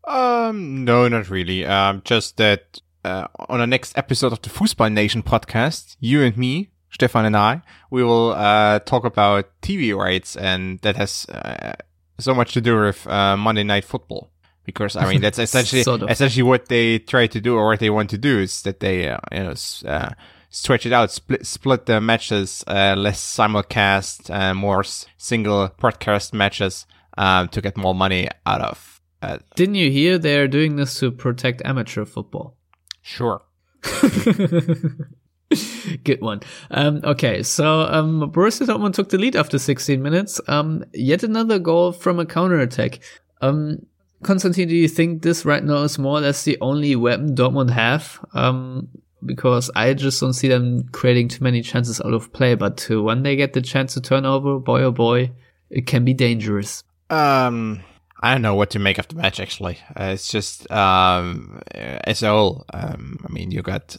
[0.06, 1.66] Um, no, not really.
[1.66, 6.38] Um, just that uh, on the next episode of the Fußball Nation podcast, you and
[6.38, 11.74] me, Stefan and I, we will uh, talk about TV rights, and that has uh,
[12.22, 14.30] so much to do with uh, Monday Night Football.
[14.64, 16.10] Because I mean, that's essentially Sort of.
[16.10, 19.10] essentially what they try to do, or what they want to do, is that they
[19.10, 19.54] uh, you know
[19.88, 20.10] uh,
[20.50, 26.34] stretch it out, split split the matches, uh, less simulcast, uh, more s- single broadcast
[26.34, 26.86] matches,
[27.18, 29.02] um, to get more money out of.
[29.24, 32.56] Uh, Didn't you hear they're doing this to protect amateur football?
[33.04, 33.42] sure.
[36.04, 36.42] Good one.
[36.72, 40.40] Um, okay, so um, Borussia Dortmund took the lead after 16 minutes.
[40.48, 43.00] Um, yet another goal from a counter attack.
[43.42, 43.86] Um,
[44.24, 47.72] Konstantin, do you think this right now is more or less the only weapon Dortmund
[47.72, 48.24] have?
[48.34, 48.90] Um,
[49.26, 52.56] because I just don't see them creating too many chances out of play.
[52.56, 55.32] But when they get the chance to turn over, boy oh boy,
[55.70, 56.84] it can be dangerous.
[57.10, 57.84] Um,
[58.22, 59.40] I don't know what to make of the match.
[59.40, 62.66] Actually, uh, it's just um, as a whole.
[62.74, 63.98] Um, I mean, you got.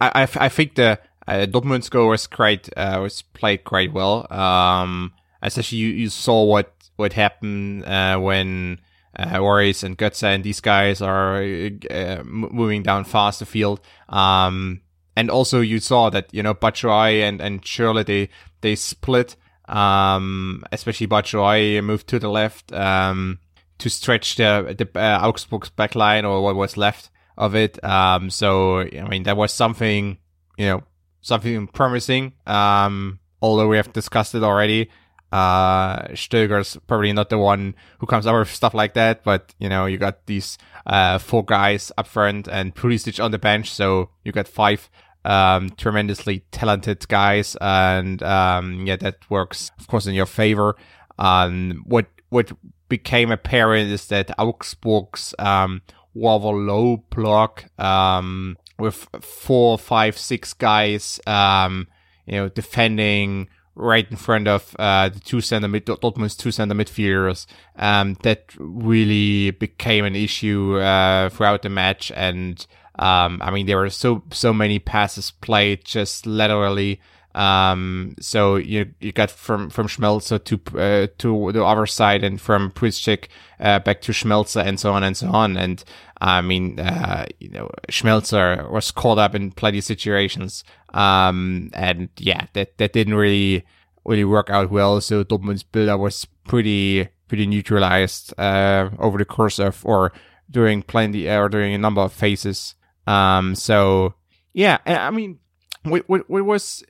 [0.00, 4.32] I I, I think the uh, Dortmund's goal was quite uh, was played quite well.
[4.32, 8.80] Um, especially you, you saw what what happened uh, when.
[9.18, 11.42] Uh, Warriors and Götze and these guys are
[11.90, 13.80] uh, moving down fast the field.
[14.08, 14.82] Um,
[15.16, 18.28] and also you saw that you know Batshuayi and and Schürrle they
[18.60, 19.34] they split.
[19.66, 22.72] Um, especially Batshuayi moved to the left.
[22.72, 23.40] Um,
[23.78, 27.82] to stretch the the uh, Augsburg's backline or what was left of it.
[27.84, 30.18] Um, so I mean that was something
[30.56, 30.82] you know
[31.20, 32.32] something promising.
[32.46, 34.90] Um, although we have discussed it already.
[35.30, 39.68] Uh, Stöger's probably not the one who comes up with stuff like that, but you
[39.68, 44.10] know you got these uh four guys up front and Pulisic on the bench, so
[44.24, 44.88] you got five
[45.24, 50.76] um tremendously talented guys, and um yeah that works of course in your favor.
[51.18, 52.50] Um, what what
[52.88, 55.82] became apparent is that Augsburg's um,
[56.14, 61.88] rather low block um, with four, five, six guys, um,
[62.26, 63.48] you know, defending
[63.78, 67.46] right in front of uh, the two center mid Dortmund's two center midfielders.
[67.76, 72.64] Um, that really became an issue uh, throughout the match, and
[72.98, 77.00] um, I mean there were so so many passes played just laterally.
[77.38, 82.40] Um, so you you got from from Schmelzer to uh, to the other side, and
[82.40, 83.28] from Piszczek
[83.60, 85.56] uh, back to Schmelzer, and so on and so on.
[85.56, 85.84] And
[86.20, 90.64] I mean, uh, you know, Schmelzer was caught up in plenty of situations.
[90.92, 93.64] Um, and yeah, that that didn't really
[94.04, 95.00] really work out well.
[95.00, 100.12] So Dortmund's build-up was pretty pretty neutralized uh, over the course of or
[100.50, 102.74] during plenty or during a number of phases.
[103.06, 104.14] Um, so
[104.54, 105.38] yeah, I mean
[105.82, 106.84] what, what, what was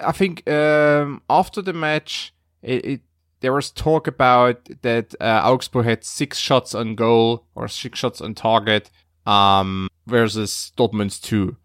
[0.00, 3.00] I think um, after the match, it, it,
[3.40, 8.20] there was talk about that uh, Augsburg had six shots on goal or six shots
[8.20, 8.90] on target
[9.26, 11.56] um, versus Dortmund's two.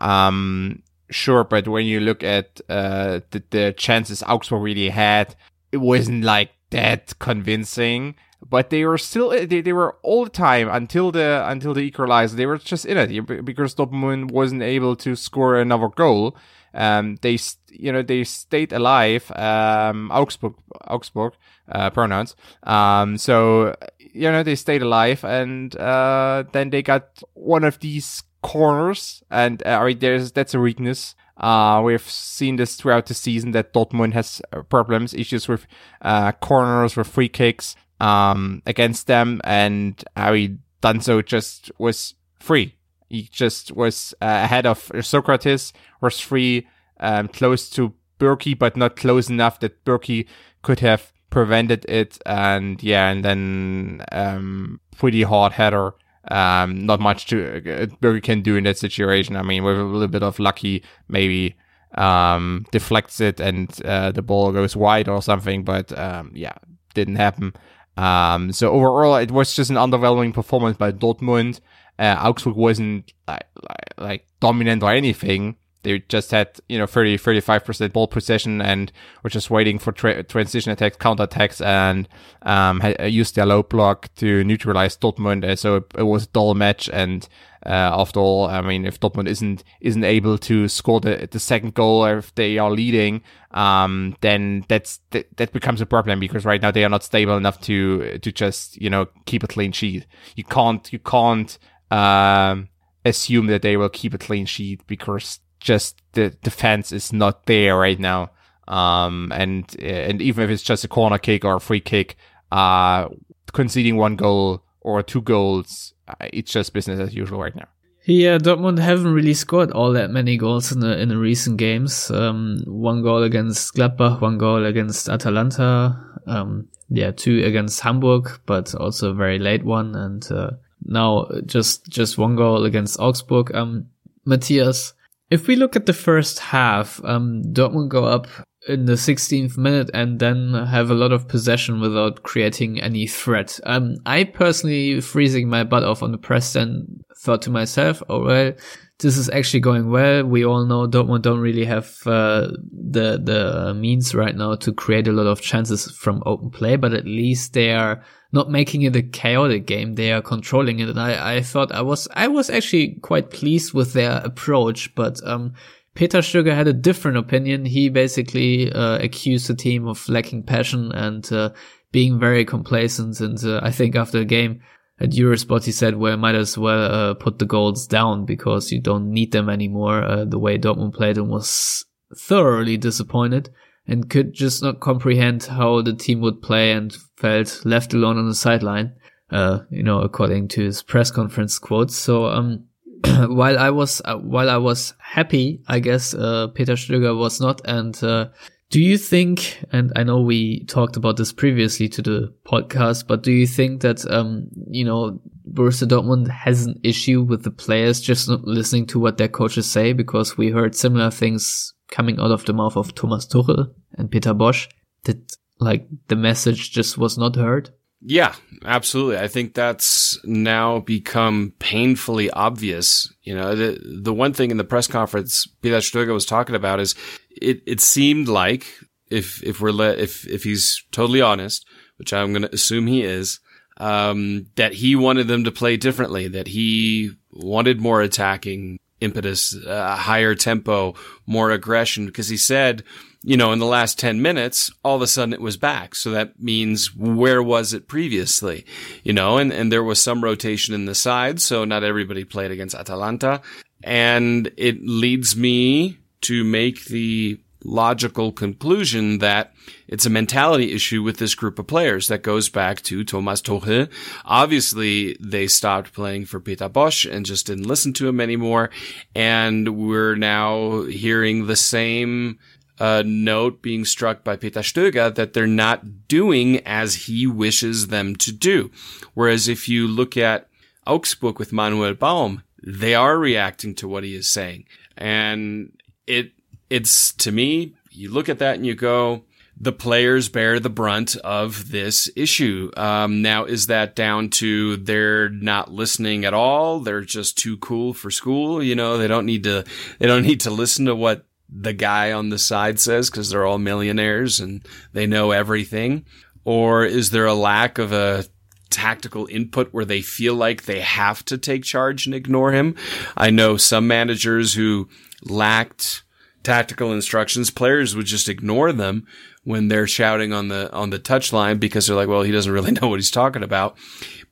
[0.00, 5.34] Um, sure, but when you look at uh, the, the chances Augsburg really had,
[5.70, 8.14] it wasn't like that convincing
[8.48, 12.36] but they were still they, they were all the time until the until the equalizer
[12.36, 16.36] they were just in it because Dortmund wasn't able to score another goal.
[16.74, 17.38] Um they
[17.70, 20.54] you know they stayed alive um Augsburg
[20.88, 21.34] Augsburg
[21.70, 22.34] uh, pronouns.
[22.62, 28.22] Um so you know they stayed alive and uh then they got one of these
[28.42, 31.14] corners and uh, I mean, there's that's a weakness.
[31.36, 35.66] Uh, we've seen this throughout the season that Dortmund has problems, issues with
[36.02, 42.76] uh, corners, with free kicks um, against them, and Harry Danso just was free.
[43.08, 46.66] He just was uh, ahead of Sokratis, was free,
[46.98, 50.26] um, close to Bürki, but not close enough that Bürki
[50.62, 55.94] could have prevented it, and yeah, and then um, pretty hard header.
[56.30, 59.36] Um, not much to uh, Bürki can do in that situation.
[59.36, 61.56] I mean, with a little bit of lucky, maybe
[61.94, 65.64] um, deflects it and uh, the ball goes wide or something.
[65.64, 66.54] But um, yeah,
[66.94, 67.54] didn't happen.
[67.96, 71.60] Um, so overall, it was just an underwhelming performance by Dortmund.
[71.98, 75.56] Uh, Augsburg wasn't like, like, like dominant or anything.
[75.82, 80.22] They just had, you know, 30, 35% ball possession and were just waiting for tra-
[80.22, 82.08] transition attacks, counter attacks, and
[82.42, 85.58] um, had, used their low block to neutralize Dortmund.
[85.58, 86.88] So it, it, was a dull match.
[86.92, 87.28] And
[87.66, 91.74] uh, after all, I mean, if Dortmund isn't isn't able to score the the second
[91.74, 96.62] goal, if they are leading, um, then that's that, that becomes a problem because right
[96.62, 100.06] now they are not stable enough to to just you know keep a clean sheet.
[100.36, 101.58] You can't you can't
[101.90, 102.68] um,
[103.04, 107.76] assume that they will keep a clean sheet because just the defense is not there
[107.76, 108.30] right now.
[108.68, 112.16] Um, and and even if it's just a corner kick or a free kick,
[112.50, 113.08] uh,
[113.52, 117.68] conceding one goal or two goals, uh, it's just business as usual right now.
[118.04, 122.10] Yeah, Dortmund haven't really scored all that many goals in the in the recent games.
[122.10, 125.96] Um, one goal against Gladbach, one goal against Atalanta.
[126.26, 130.50] Um, yeah, two against Hamburg, but also a very late one, and uh,
[130.84, 133.54] now just just one goal against Augsburg.
[133.54, 133.86] Um,
[134.24, 134.94] Matthias,
[135.32, 138.26] if we look at the first half, um, Dortmund go up
[138.68, 143.58] in the 16th minute and then have a lot of possession without creating any threat.
[143.64, 148.24] Um, I personally freezing my butt off on the press and thought to myself, oh
[148.24, 148.52] well,
[148.98, 150.22] this is actually going well.
[150.22, 155.08] We all know Dortmund don't really have uh, the the means right now to create
[155.08, 158.96] a lot of chances from open play, but at least they are not making it
[158.96, 159.94] a chaotic game.
[159.94, 160.88] They are controlling it.
[160.88, 165.20] And I, I thought I was, I was actually quite pleased with their approach, but,
[165.26, 165.52] um,
[165.94, 167.66] Peter Stöger had a different opinion.
[167.66, 171.50] He basically, uh, accused the team of lacking passion and, uh,
[171.92, 173.20] being very complacent.
[173.20, 174.62] And, uh, I think after the game
[174.98, 178.80] at Eurosport, he said, well, might as well, uh, put the goals down because you
[178.80, 180.02] don't need them anymore.
[180.02, 181.84] Uh, the way Dortmund played and was
[182.16, 183.50] thoroughly disappointed
[183.86, 188.28] and could just not comprehend how the team would play and felt left alone on
[188.28, 188.94] the sideline.
[189.30, 191.96] Uh, you know, according to his press conference quotes.
[191.96, 192.66] So, um,
[193.04, 197.62] while I was, uh, while I was happy, I guess, uh, Peter Stöger was not.
[197.64, 198.28] And, uh,
[198.68, 203.22] do you think, and I know we talked about this previously to the podcast, but
[203.22, 205.18] do you think that, um, you know,
[205.50, 209.70] Borussia Dortmund has an issue with the players just not listening to what their coaches
[209.70, 209.94] say?
[209.94, 214.34] Because we heard similar things coming out of the mouth of Thomas Tuchel and Peter
[214.34, 214.66] Bosz
[215.04, 217.70] that like the message just was not heard?
[218.04, 218.34] Yeah,
[218.64, 219.18] absolutely.
[219.18, 223.12] I think that's now become painfully obvious.
[223.22, 226.80] You know, the the one thing in the press conference Peter Stöger was talking about
[226.80, 226.96] is
[227.30, 228.66] it it seemed like
[229.08, 231.64] if if we're let if if he's totally honest,
[231.98, 233.38] which I'm going to assume he is,
[233.76, 239.96] um, that he wanted them to play differently, that he wanted more attacking impetus, uh,
[239.96, 240.94] higher tempo,
[241.26, 242.82] more aggression, because he said,
[243.24, 245.94] you know, in the last 10 minutes, all of a sudden it was back.
[245.94, 248.66] So that means where was it previously?
[249.04, 251.40] You know, and, and there was some rotation in the side.
[251.40, 253.40] So not everybody played against Atalanta.
[253.84, 259.52] And it leads me to make the logical conclusion that
[259.88, 263.90] it's a mentality issue with this group of players that goes back to Thomas Tuchel.
[264.24, 268.70] Obviously, they stopped playing for Peter Bosz and just didn't listen to him anymore.
[269.14, 272.38] And we're now hearing the same
[272.78, 278.16] uh, note being struck by Peter Stöger that they're not doing as he wishes them
[278.16, 278.70] to do.
[279.14, 280.48] Whereas if you look at
[280.86, 284.64] Augsburg with Manuel Baum, they are reacting to what he is saying.
[284.96, 285.72] And
[286.06, 286.32] it
[286.72, 289.24] it's to me, you look at that and you go,
[289.60, 292.70] the players bear the brunt of this issue.
[292.78, 296.80] Um, now, is that down to they're not listening at all?
[296.80, 298.62] They're just too cool for school.
[298.62, 299.64] You know, they don't need to,
[299.98, 303.44] they don't need to listen to what the guy on the side says because they're
[303.44, 306.06] all millionaires and they know everything.
[306.44, 308.24] Or is there a lack of a
[308.70, 312.74] tactical input where they feel like they have to take charge and ignore him?
[313.14, 314.88] I know some managers who
[315.22, 316.02] lacked
[316.42, 319.06] tactical instructions, players would just ignore them
[319.44, 322.72] when they're shouting on the on the touchline because they're like, well, he doesn't really
[322.72, 323.76] know what he's talking about.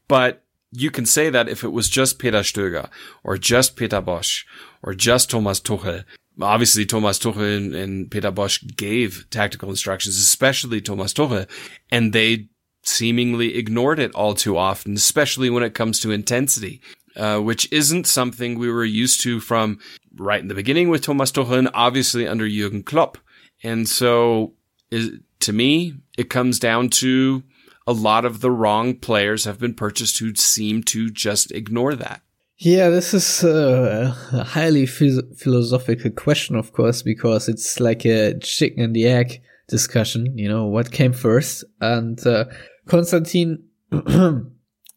[0.09, 2.89] But you can say that if it was just Peter Stöger
[3.25, 4.45] or just Peter Bosz
[4.83, 6.05] or just Thomas Tuchel.
[6.41, 11.49] Obviously, Thomas Tuchel and, and Peter Bosz gave tactical instructions, especially Thomas Tuchel,
[11.91, 12.49] and they
[12.83, 16.81] seemingly ignored it all too often, especially when it comes to intensity.
[17.17, 19.81] Uh, which isn't something we were used to from
[20.17, 23.19] right in the beginning with Thomas Tuchel obviously under Jurgen Klopp.
[23.63, 24.55] And so
[24.91, 27.43] is, to me, it comes down to
[27.87, 32.23] a lot of the wrong players have been purchased who seem to just ignore that.
[32.59, 38.85] Yeah, this is uh, a highly philosophical question, of course, because it's like a chicken
[38.85, 40.37] and the egg discussion.
[40.37, 41.65] You know, what came first?
[41.81, 42.45] And uh,
[42.87, 43.65] Konstantin,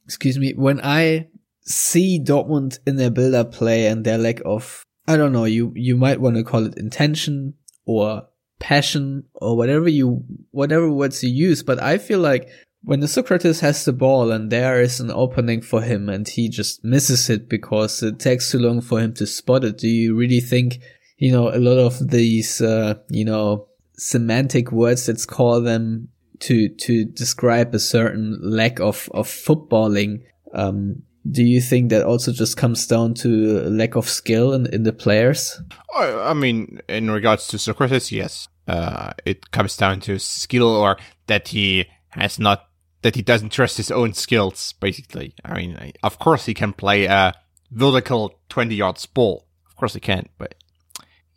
[0.06, 1.30] excuse me, when I
[1.62, 5.98] see Dortmund in their build-up play and their lack of, I don't know, you you
[5.98, 8.28] might want to call it intention or
[8.60, 12.50] passion or whatever you whatever words you use, but I feel like
[12.84, 16.50] when the Sokratis has the ball and there is an opening for him and he
[16.50, 20.16] just misses it because it takes too long for him to spot it, do you
[20.16, 20.80] really think,
[21.18, 26.68] you know, a lot of these, uh, you know, semantic words, let's call them to,
[26.68, 30.24] to describe a certain lack of, of footballing,
[30.54, 34.84] um, do you think that also just comes down to lack of skill in, in
[34.84, 35.62] the players?
[35.96, 38.48] I mean, in regards to Sokratis, yes.
[38.68, 40.98] Uh, it comes down to skill or
[41.28, 42.68] that he has not
[43.02, 45.36] that he doesn't trust his own skills, basically.
[45.44, 47.34] I mean, of course he can play a
[47.70, 49.46] vertical 20 yards ball.
[49.68, 50.56] Of course he can, but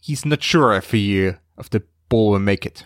[0.01, 2.85] he's not sure if he, if the ball will make it.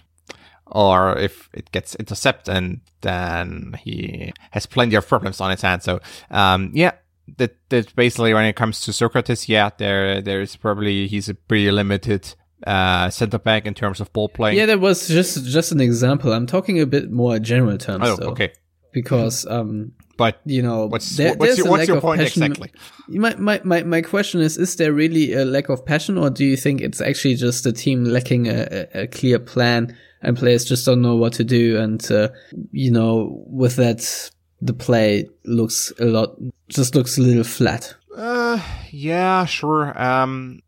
[0.71, 5.85] Or if it gets intercepted and then he has plenty of problems on his hands.
[5.85, 6.01] So,
[6.31, 6.93] um, yeah,
[7.39, 11.35] that, that basically when it comes to Sokratis, yeah, there, there is probably, he's a
[11.35, 12.35] pretty limited
[12.67, 14.59] uh, center back in terms of ball playing.
[14.59, 16.33] Yeah, that was just just an example.
[16.33, 18.05] I'm talking a bit more general terms.
[18.07, 18.29] Oh, though.
[18.33, 18.53] okay
[18.93, 22.43] because um but you know what's there, what's your, what's your point passion.
[22.43, 22.71] exactly?
[23.09, 26.45] My, my my my question is is there really a lack of passion or do
[26.45, 30.67] you think it's actually just a team lacking a, a, a clear plan and players
[30.67, 31.79] just don't know what to do?
[31.79, 32.29] And uh,
[32.71, 36.37] you know with that the play looks a lot
[36.69, 37.95] just looks a little flat.
[38.15, 38.61] Uh
[38.91, 39.99] yeah sure.
[39.99, 40.61] Um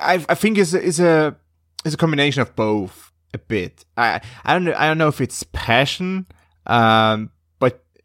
[0.00, 1.36] i i think it's a, it's a
[1.84, 3.84] it's a combination of both a bit.
[3.96, 6.26] I i don't know i don't know if it's passion
[6.66, 7.30] um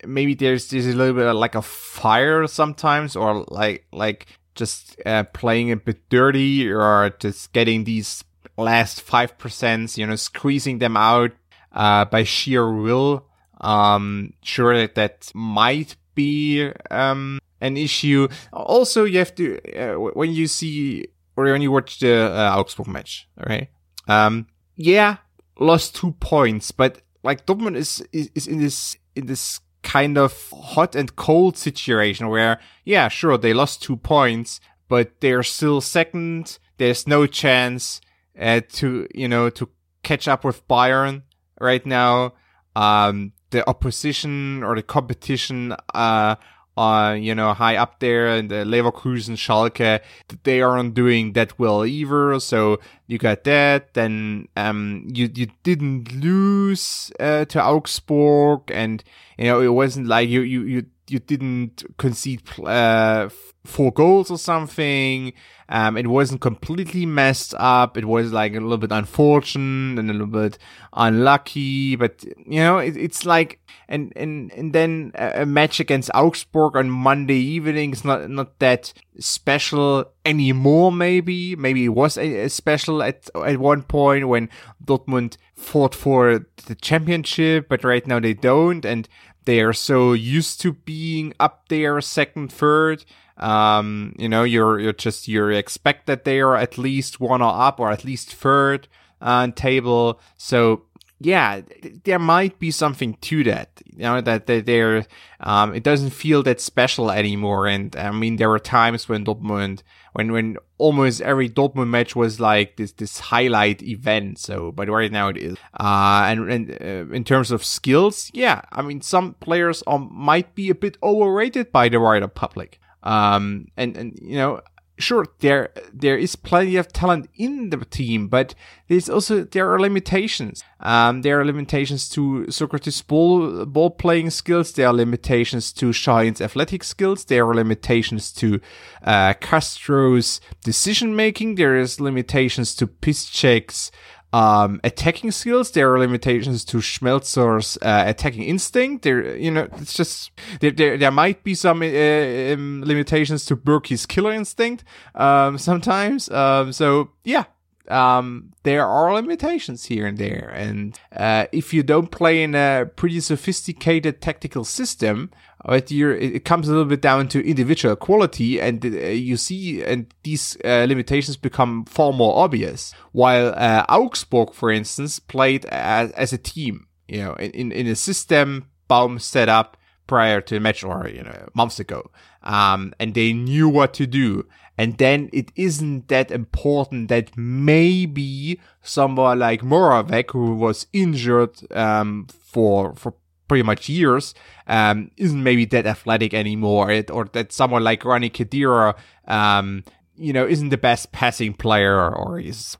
[0.08, 5.24] maybe there's there's a little bit like a fire sometimes, or like like just uh,
[5.24, 8.24] playing a bit dirty, or just getting these
[8.58, 11.32] last five percent, you know, squeezing them out
[11.72, 13.28] uh, by sheer will.
[13.60, 18.28] Um, sure that that might be um an issue.
[18.54, 21.06] Also, you have to uh, when you see
[21.36, 23.70] or when you watch the uh, Augsburg match, right?
[24.08, 25.18] Um, yeah,
[25.60, 30.50] lost two points, but like Dortmund is, is is in this in this kind of
[30.52, 36.60] hot and cold situation where, yeah, sure, they lost two points, but they're still second.
[36.78, 38.02] There's no chance
[38.40, 39.70] uh, to, you know, to
[40.04, 41.24] catch up with Bayern
[41.60, 42.34] right now.
[42.76, 46.36] Um, the opposition or the competition, uh,
[46.78, 50.00] uh, you know, high up there in the Leverkusen, Schalke,
[50.44, 52.40] they aren't doing that well either.
[52.40, 53.96] So you got that.
[53.96, 59.04] Then, um, you, you didn't lose, uh, to Augsburg and,
[59.38, 63.30] you know, it wasn't like you, you, you, you didn't concede, uh,
[63.68, 65.34] four goals or something.
[65.70, 67.98] Um, it wasn't completely messed up.
[67.98, 70.58] It was like a little bit unfortunate and a little bit
[70.94, 76.78] unlucky, but you know, it, it's like, and, and, and then a match against Augsburg
[76.78, 81.56] on Monday evening is not, not that special anymore, maybe.
[81.56, 84.50] Maybe it was a, a special at, at one point when
[84.84, 88.86] Dortmund fought for the championship, but right now they don't.
[88.86, 89.08] And
[89.48, 93.04] they are so used to being up there second, third
[93.38, 97.54] um, you know, you're, you're just, you expect that they are at least one or
[97.54, 98.88] up or at least third
[99.22, 100.20] on table.
[100.38, 100.84] So
[101.20, 101.62] yeah,
[102.04, 105.06] there might be something to that, you know, that, that they're,
[105.40, 107.66] um, it doesn't feel that special anymore.
[107.66, 109.82] And I mean, there were times when Dortmund,
[110.14, 114.38] when, when almost every Dortmund match was like this, this highlight event.
[114.38, 115.58] So, but right now it is.
[115.80, 120.54] Uh, and, and uh, in terms of skills, yeah, I mean, some players are, might
[120.54, 122.80] be a bit overrated by the wider public.
[123.02, 124.62] Um, and, and, you know,
[124.98, 128.56] sure, there, there is plenty of talent in the team, but
[128.88, 130.64] there's also, there are limitations.
[130.80, 134.72] Um, there are limitations to Sokratis' ball, ball playing skills.
[134.72, 137.26] There are limitations to Sahin's athletic skills.
[137.26, 138.60] There are limitations to,
[139.04, 141.56] uh, Castro's decision making.
[141.56, 143.92] There is limitations to Piszczek's,
[144.34, 145.72] um, attacking skills.
[145.72, 149.04] There are limitations to Schmelzer's uh, attacking instinct.
[149.04, 150.72] There, you know, it's just there.
[150.72, 154.84] There, there might be some uh, um, limitations to Bürki's killer instinct
[155.16, 156.30] um, sometimes.
[156.30, 157.46] Um, so yeah,
[157.90, 160.52] um, there are limitations here and there.
[160.54, 165.32] And uh, if you don't play in a pretty sophisticated tactical system,
[165.66, 170.14] but it comes a little bit down to individual quality, and uh, you see, and
[170.24, 172.94] these uh, limitations become far more obvious.
[173.12, 177.96] While uh, Augsburg, for instance, played as, as a team, you know, in, in a
[177.96, 182.10] system Baum set up prior to the match or you know months ago,
[182.44, 184.48] um, and they knew what to do.
[184.78, 192.28] And then it isn't that important that maybe someone like Moravek, who was injured um,
[192.30, 193.14] for for
[193.48, 194.34] pretty much years,
[194.68, 198.96] um, isn't maybe that athletic anymore, it, or that someone like Rani Khedira,
[199.28, 199.84] um,
[200.16, 202.78] you know, isn't the best passing player, or is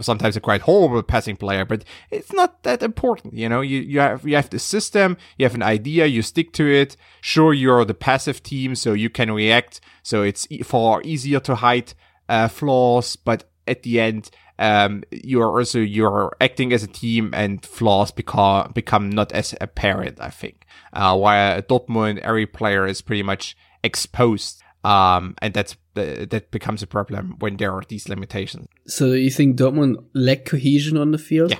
[0.00, 3.34] sometimes a quite horrible passing player, but it's not that important.
[3.34, 6.52] You know, you, you have, you have the system, you have an idea, you stick
[6.54, 6.96] to it.
[7.20, 9.80] Sure, you're the passive team, so you can react.
[10.02, 11.94] So it's far easier to hide,
[12.28, 17.64] uh, flaws, but at the end, um, you're also, you're acting as a team and
[17.64, 20.66] flaws become, become not as apparent, I think.
[20.92, 24.62] Uh, while Dortmund, every player is pretty much exposed.
[24.84, 28.66] Um, and that's that becomes a problem when there are these limitations.
[28.86, 31.50] So you think Dortmund lack cohesion on the field?
[31.50, 31.58] Yeah.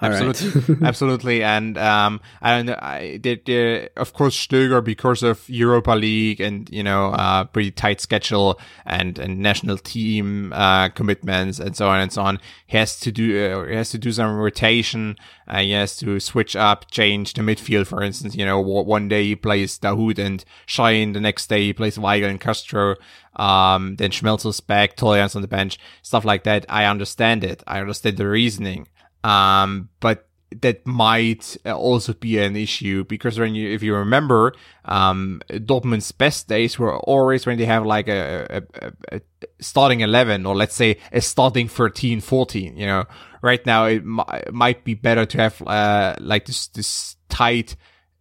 [0.00, 0.82] Absolutely, right.
[0.88, 6.84] absolutely, and um, and I did, of course, Stöger because of Europa League and you
[6.84, 12.12] know, uh, pretty tight schedule and and national team uh, commitments and so on and
[12.12, 12.38] so on.
[12.66, 15.16] He has to do uh, he has to do some rotation.
[15.48, 18.36] Uh, he has to switch up, change the midfield, for instance.
[18.36, 22.28] You know, one day he plays Dahoud and Sahin, the next day he plays Weigl
[22.28, 22.94] and Castro.
[23.34, 26.66] Um, then Schmelzer's back, Toljan's on the bench, stuff like that.
[26.68, 27.62] I understand it.
[27.66, 28.86] I understand the reasoning.
[29.24, 30.28] Um, but
[30.60, 34.54] that might also be an issue because when you, if you remember,
[34.86, 39.20] um, Dortmund's best days were always when they have like a, a, a,
[39.60, 43.04] starting 11 or let's say a starting 13, 14, you know,
[43.42, 44.20] right now it, m-
[44.52, 47.76] might be better to have, uh, like this, this tight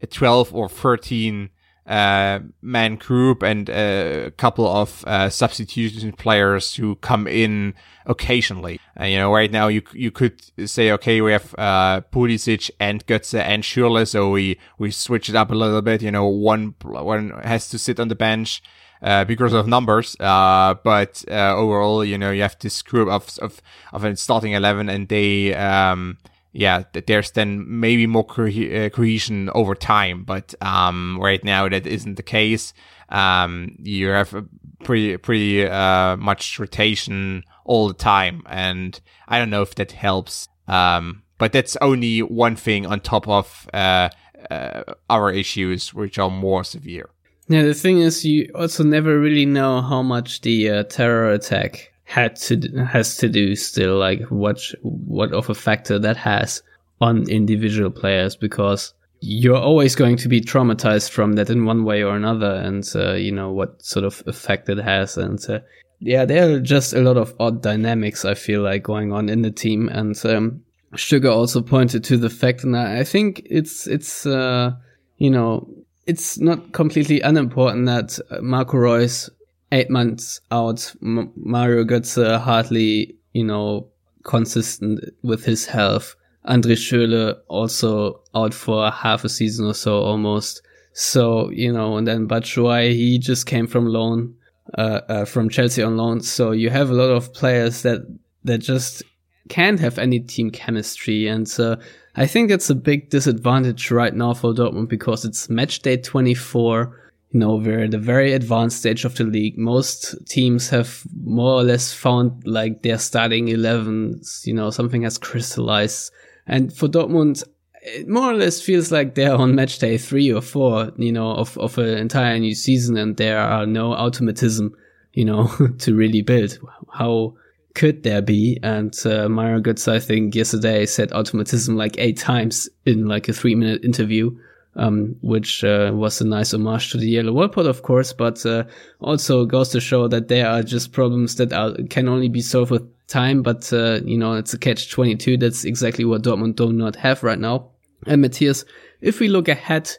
[0.09, 1.49] 12 or 13,
[1.87, 7.73] uh, man group and a couple of uh, substitution players who come in
[8.05, 8.79] occasionally.
[8.99, 13.05] Uh, you know, right now you you could say, okay, we have uh, Pulisic and
[13.05, 16.01] Götze and Schürrle, so we we switch it up a little bit.
[16.01, 18.61] You know, one one has to sit on the bench.
[18.99, 23.37] Uh, because of numbers, uh, but uh, overall, you know, you have this group of
[23.43, 23.61] of
[23.93, 26.17] of a starting eleven, and they um,
[26.57, 31.85] yeah, there's then maybe more co- uh, cohesion over time, but um, right now that
[31.85, 32.73] isn't the case.
[33.09, 34.43] Um, you have a
[34.83, 40.47] pretty pretty uh, much rotation all the time, and I don't know if that helps.
[40.67, 44.09] Um, but that's only one thing on top of uh,
[44.49, 44.81] uh,
[45.11, 47.11] our issues, which are more severe.
[47.47, 51.93] Yeah, the thing is, you also never really know how much the uh, terror attack
[52.07, 52.57] had to
[52.89, 56.63] has to do still like what what of a factor that has
[57.01, 62.01] on individual players because you're always going to be traumatized from that in one way
[62.01, 65.59] or another and uh, you know what sort of effect it has and uh,
[65.99, 69.41] yeah there are just a lot of odd dynamics i feel like going on in
[69.41, 74.25] the team and um, Stöger also pointed to the fact and i think it's it's
[74.25, 74.71] uh,
[75.17, 75.67] you know
[76.05, 79.29] it's not completely unimportant that marco reus
[79.71, 83.87] eight months out, M- Mario Götze hardly, you know,
[84.23, 86.15] consistent with his health.
[86.45, 90.61] Andre Schürrle also out for half a season or so almost.
[90.93, 94.35] So, you know, and then Batshuayi, he just came from loan,
[94.77, 96.21] uh, uh, from Chelsea on loan.
[96.21, 98.01] So you have a lot of players that,
[98.45, 99.03] that just
[99.49, 101.27] can't have any team chemistry.
[101.27, 101.75] And, uh,
[102.15, 107.06] I think that's a big disadvantage right now for Dortmund because it's match day 24
[107.31, 109.57] you know, we're at a very advanced stage of the league.
[109.57, 115.17] Most teams have more or less found like their starting 11s, you know, something has
[115.17, 116.11] crystallized.
[116.45, 117.43] And for Dortmund,
[117.81, 121.31] it more or less feels like they're on match day three or four, you know,
[121.31, 124.73] of, of an entire new season and there are no automatism,
[125.13, 125.47] you know,
[125.79, 126.57] to really build.
[126.93, 127.35] How
[127.75, 128.57] could there be?
[128.63, 133.33] And uh, Mario Götze, I think yesterday said automatism like eight times in like a
[133.33, 134.31] three minute interview
[134.77, 138.63] um, which uh, was a nice homage to the yellow wall of course, but uh,
[139.01, 142.71] also goes to show that there are just problems that are, can only be solved
[142.71, 143.41] with time.
[143.41, 145.37] But uh, you know, it's a catch twenty two.
[145.37, 147.71] That's exactly what Dortmund do not have right now.
[148.05, 148.63] And Matthias,
[149.01, 149.91] if we look ahead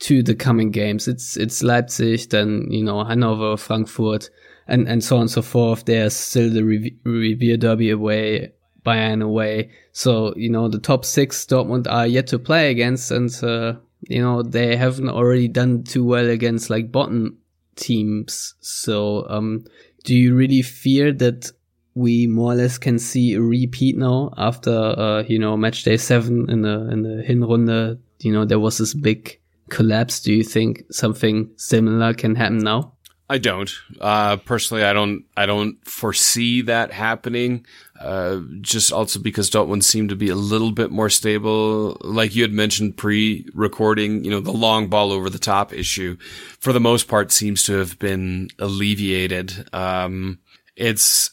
[0.00, 4.28] to the coming games, it's it's Leipzig, then you know Hanover, Frankfurt,
[4.68, 5.86] and and so on and so forth.
[5.86, 6.62] There's still the
[7.04, 8.52] Revier Derby away.
[8.84, 9.72] Bayern away.
[9.90, 14.20] So, you know, the top six Dortmund are yet to play against and, uh, you
[14.20, 17.38] know, they haven't already done too well against like bottom
[17.76, 18.54] teams.
[18.60, 19.64] So, um,
[20.04, 21.50] do you really fear that
[21.96, 25.96] we more or less can see a repeat now after uh, you know match day
[25.96, 27.98] seven in the in the Hinrunde.
[28.20, 29.40] You know there was this big
[29.70, 30.20] collapse.
[30.20, 32.92] Do you think something similar can happen now?
[33.28, 33.70] I don't.
[34.00, 35.24] Uh, personally, I don't.
[35.36, 37.66] I don't foresee that happening.
[38.00, 41.96] Uh, just also because Dortmund seemed to be a little bit more stable.
[42.02, 46.16] Like you had mentioned pre-recording, you know, the long ball over the top issue,
[46.60, 49.68] for the most part, seems to have been alleviated.
[49.72, 50.38] Um,
[50.76, 51.30] it's,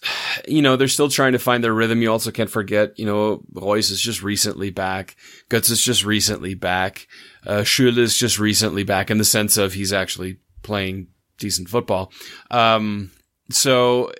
[0.47, 2.01] you know, they're still trying to find their rhythm.
[2.01, 5.15] You also can't forget, you know, Reus is just recently back.
[5.49, 7.07] Götze is just recently back.
[7.45, 12.11] Uh, Schürrle is just recently back in the sense of he's actually playing decent football.
[12.51, 13.11] Um,
[13.49, 14.11] so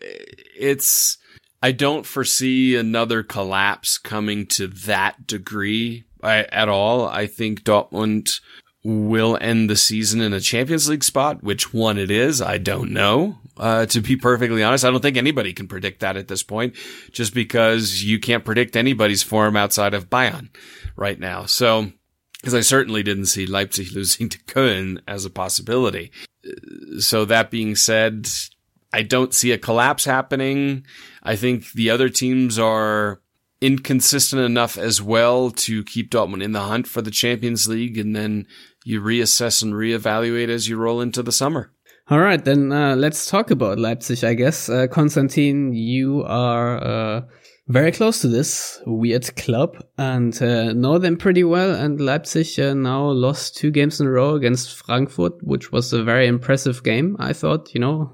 [0.57, 1.17] it's,
[1.61, 7.07] I don't foresee another collapse coming to that degree at all.
[7.07, 8.39] I think Dortmund
[8.83, 11.41] will end the season in a Champions League spot.
[11.41, 13.37] Which one it is, I don't know.
[13.55, 16.75] Uh, to be perfectly honest, I don't think anybody can predict that at this point,
[17.11, 20.49] just because you can't predict anybody's form outside of Bayern
[20.95, 21.45] right now.
[21.45, 21.91] So,
[22.43, 26.11] because I certainly didn't see Leipzig losing to Köln as a possibility.
[26.99, 28.27] So that being said,
[28.91, 30.85] I don't see a collapse happening.
[31.23, 33.21] I think the other teams are
[33.61, 38.13] inconsistent enough as well to keep Dortmund in the hunt for the Champions League, and
[38.13, 38.45] then
[38.83, 41.71] you reassess and reevaluate as you roll into the summer.
[42.09, 44.25] All right, then uh, let's talk about Leipzig.
[44.25, 47.21] I guess uh, Konstantin, you are uh,
[47.67, 51.73] very close to this weird club and uh, know them pretty well.
[51.73, 56.03] And Leipzig uh, now lost two games in a row against Frankfurt, which was a
[56.03, 57.15] very impressive game.
[57.19, 58.11] I thought, you know,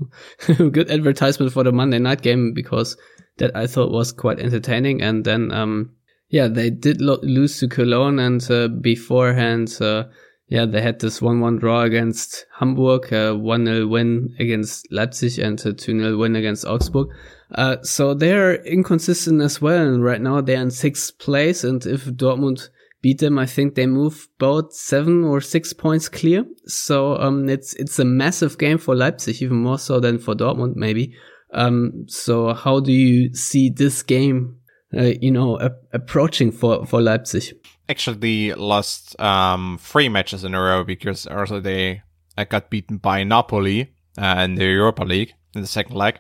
[0.57, 2.95] good advertisement for the Monday night game because
[3.37, 5.01] that I thought was quite entertaining.
[5.01, 5.95] And then, um,
[6.29, 10.03] yeah, they did lo- lose to Cologne and uh, beforehand, uh,
[10.49, 15.73] yeah, they had this 1-1 draw against Hamburg, a 1-0 win against Leipzig and a
[15.73, 17.09] 2-0 win against Augsburg.
[17.53, 19.87] Uh, so they're inconsistent as well.
[19.87, 21.63] And right now they're in sixth place.
[21.63, 22.69] And if Dortmund
[23.03, 26.45] beat them, I think they move about seven or six points clear.
[26.65, 30.75] So, um, it's, it's a massive game for Leipzig, even more so than for Dortmund,
[30.75, 31.13] maybe.
[31.53, 34.57] Um, so how do you see this game,
[34.97, 35.59] uh, you know,
[35.93, 37.53] approaching for, for Leipzig?
[37.89, 42.03] Actually lost, um, three matches in a row because also they
[42.37, 46.19] uh, got beaten by Napoli, uh, in the Europa League in the second leg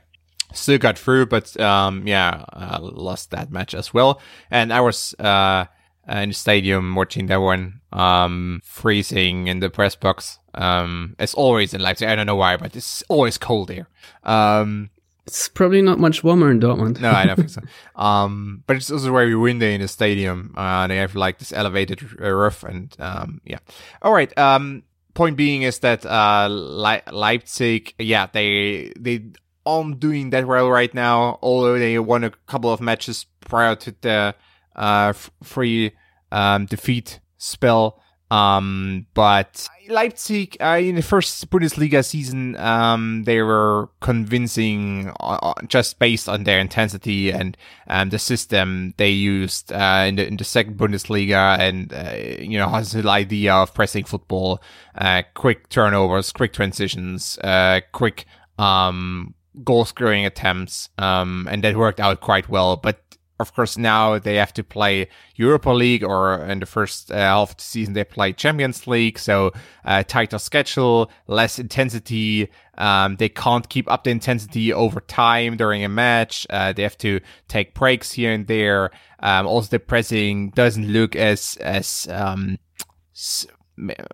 [0.53, 4.21] still got through, but um, yeah, uh, lost that match as well.
[4.49, 5.65] And I was uh,
[6.07, 10.39] in the stadium watching that one, um, freezing in the press box.
[10.55, 12.09] Um, as always in Leipzig.
[12.09, 13.87] I don't know why, but it's always cold there.
[14.23, 14.89] Um,
[15.29, 16.99] it's probably not much warmer in Dortmund.
[16.99, 17.61] no, I don't think so.
[17.95, 20.53] Um, but it's also very windy in the stadium.
[20.57, 23.59] Uh, they have like this elevated roof, and um, yeah.
[24.01, 24.35] All right.
[24.37, 29.25] Um, point being is that uh, Le- Leipzig, yeah, they they
[29.65, 33.93] aren't doing that well right now, although they won a couple of matches prior to
[34.01, 34.33] the
[34.75, 35.13] uh,
[35.43, 35.91] free
[36.31, 38.01] um, defeat spell.
[38.31, 45.97] Um, but Leipzig, uh, in the first Bundesliga season, um, they were convincing uh, just
[45.97, 47.57] based on their intensity and
[47.87, 52.59] um, the system they used uh, in the in the second Bundesliga, and uh, you
[52.59, 54.61] know has the idea of pressing football,
[54.95, 58.25] uh, quick turnovers, quick transitions, uh, quick
[58.59, 62.77] um goal scoring attempts, um, and that worked out quite well.
[62.77, 63.01] But
[63.39, 67.51] of course, now they have to play Europa League, or in the first uh, half
[67.51, 69.51] of the season they play Champions League, so
[69.85, 72.49] uh, tighter schedule, less intensity.
[72.77, 76.45] Um, they can't keep up the intensity over time during a match.
[76.49, 78.91] Uh, they have to take breaks here and there.
[79.19, 82.57] Um, also, the pressing doesn't look as as um,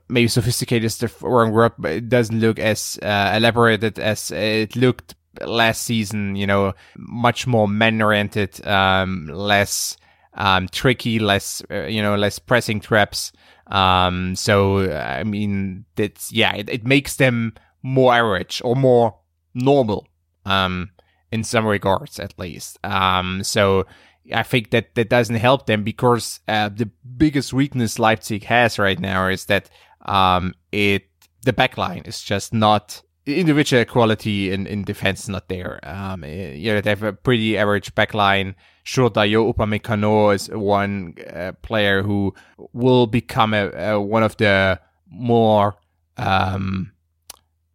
[0.07, 4.75] maybe sophisticated is the wrong word, but it doesn't look as uh, elaborated as it
[4.75, 9.97] looked last season, you know, much more man oriented, um, less
[10.35, 13.31] um, tricky, less, uh, you know, less pressing traps.
[13.67, 19.17] Um, so, I mean, that's, yeah, it, it makes them more average or more
[19.53, 20.07] normal,
[20.45, 20.91] um,
[21.31, 22.77] in some regards, at least.
[22.83, 23.85] Um, so
[24.33, 28.99] I think that that doesn't help them because, uh, the biggest weakness Leipzig has right
[28.99, 29.69] now is that,
[30.05, 31.07] um, it,
[31.43, 35.79] the backline is just not individual quality in, in defense not there.
[35.83, 38.55] Um, eh, you know, they have a pretty average backline.
[38.83, 42.33] Sure, Dayot Upamecano is one uh, player who
[42.73, 45.75] will become a, a, one of the more
[46.17, 46.91] um,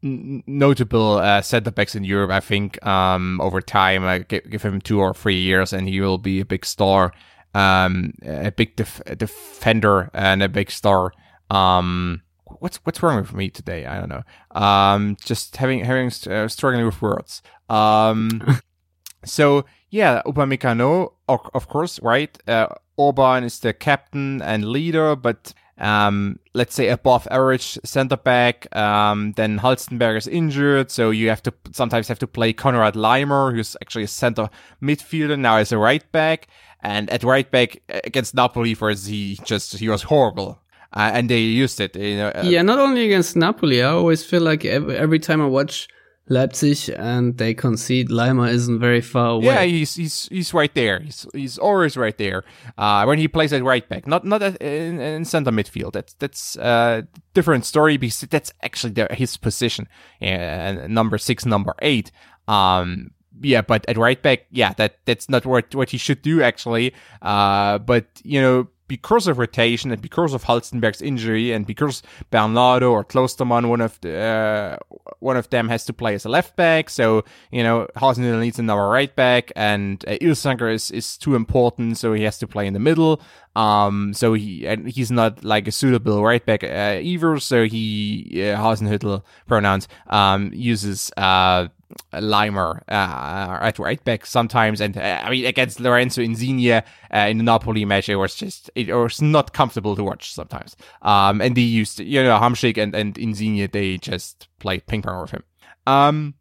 [0.05, 2.31] n- notable uh, center backs in Europe.
[2.31, 6.19] I think um, over time, give, give him two or three years, and he will
[6.19, 7.13] be a big star,
[7.55, 11.13] um, a big def- defender, and a big star.
[11.51, 12.23] Um,
[12.59, 13.87] what's what's wrong with me today?
[13.87, 14.23] I don't know.
[14.61, 17.43] Um, just having having uh, struggling with words.
[17.69, 18.61] Um,
[19.25, 22.37] so yeah, Upamecano, of, of course, right?
[22.49, 28.75] Uh, Orban is the captain and leader, but um, let's say above average center back.
[28.77, 33.55] Um, then Halstenberg is injured, so you have to sometimes have to play Konrad Laimer,
[33.55, 34.51] who's actually a center
[34.83, 36.49] midfielder now as a right back.
[36.83, 40.60] And at right back against Napoli, for he just he was horrible.
[40.93, 41.95] Uh, and they used it.
[41.97, 43.83] You know, uh, yeah, not only against Napoli.
[43.83, 45.89] I always feel like every, every time I watch
[46.31, 49.47] Leipzig and they concede, Laimer isn't very far away.
[49.47, 51.01] Yeah, he's he's he's right there.
[51.01, 52.45] He's he's always right there.
[52.79, 55.93] Uh, when he plays at right back, not not at, in, in center midfield.
[55.93, 57.03] That's that's a uh,
[57.35, 59.89] different story because that's actually the, his position.
[60.23, 62.13] Uh, number six, number eight.
[62.49, 63.11] Um,
[63.41, 66.95] yeah, but at right back, yeah, that that's not what what he should do actually.
[67.23, 72.91] Uh, but you know because of rotation and because of Halstenberg's injury and because Bernardo
[72.91, 74.77] or Klostermann, one of the, uh,
[75.21, 76.91] one of them has to play as a left back.
[76.91, 81.99] So, you know, Hasenhüttl needs another right back and uh, Ilsanker is, is too important.
[81.99, 83.23] So he has to play in the middle.
[83.55, 87.39] Um, so he, and he's not like a suitable right back, uh, either.
[87.39, 91.69] So he, uh, Hasenhüttl pronouns, um, uses, uh,
[92.13, 97.39] Laimer uh, at right back sometimes, and uh, I mean against Lorenzo Insigne uh, in
[97.39, 100.77] the Napoli match, it was just it was not comfortable to watch sometimes.
[101.03, 105.23] Um, and they used you know Hamsik and and Insigne, they just played ping pong
[105.23, 105.45] with him.
[105.87, 106.35] Um,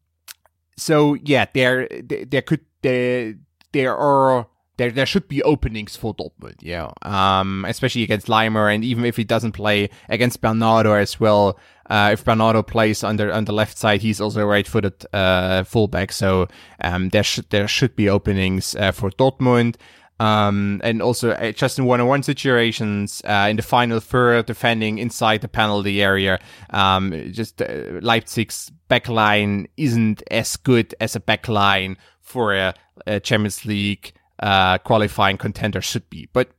[0.77, 3.35] so yeah, there there could there
[3.71, 4.47] there are
[4.79, 6.89] there there should be openings for Dortmund, yeah.
[7.01, 11.59] Um, especially against Laimer, and even if he doesn't play against Bernardo as well.
[11.89, 15.63] Uh, if Bernardo plays on the on the left side, he's also a right-footed uh,
[15.63, 16.47] fullback, so
[16.83, 19.75] um, there should there should be openings uh, for Dortmund.
[20.19, 25.39] Um, and also uh, just in one-on-one situations, uh, in the final third, defending inside
[25.39, 26.39] the penalty area,
[26.71, 32.73] um, just uh, Leipzig's backline isn't as good as a backline for a,
[33.07, 36.27] a Champions League uh, qualifying contender should be.
[36.33, 36.49] But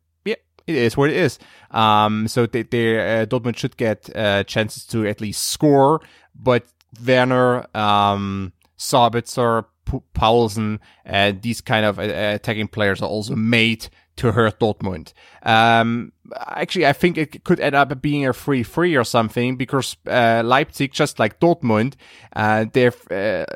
[0.76, 1.38] it is what it is.
[1.70, 6.00] Um, so they, they uh, Dortmund should get uh, chances to at least score,
[6.34, 6.64] but
[7.04, 13.88] Werner, um, Sabitzer, P- Poulsen, uh, these kind of uh, attacking players are also made
[14.16, 15.12] to hurt Dortmund.
[15.42, 16.12] Um,
[16.46, 20.92] actually, I think it could end up being a free-free or something because uh, Leipzig,
[20.92, 21.94] just like Dortmund,
[22.34, 23.46] uh, they have uh,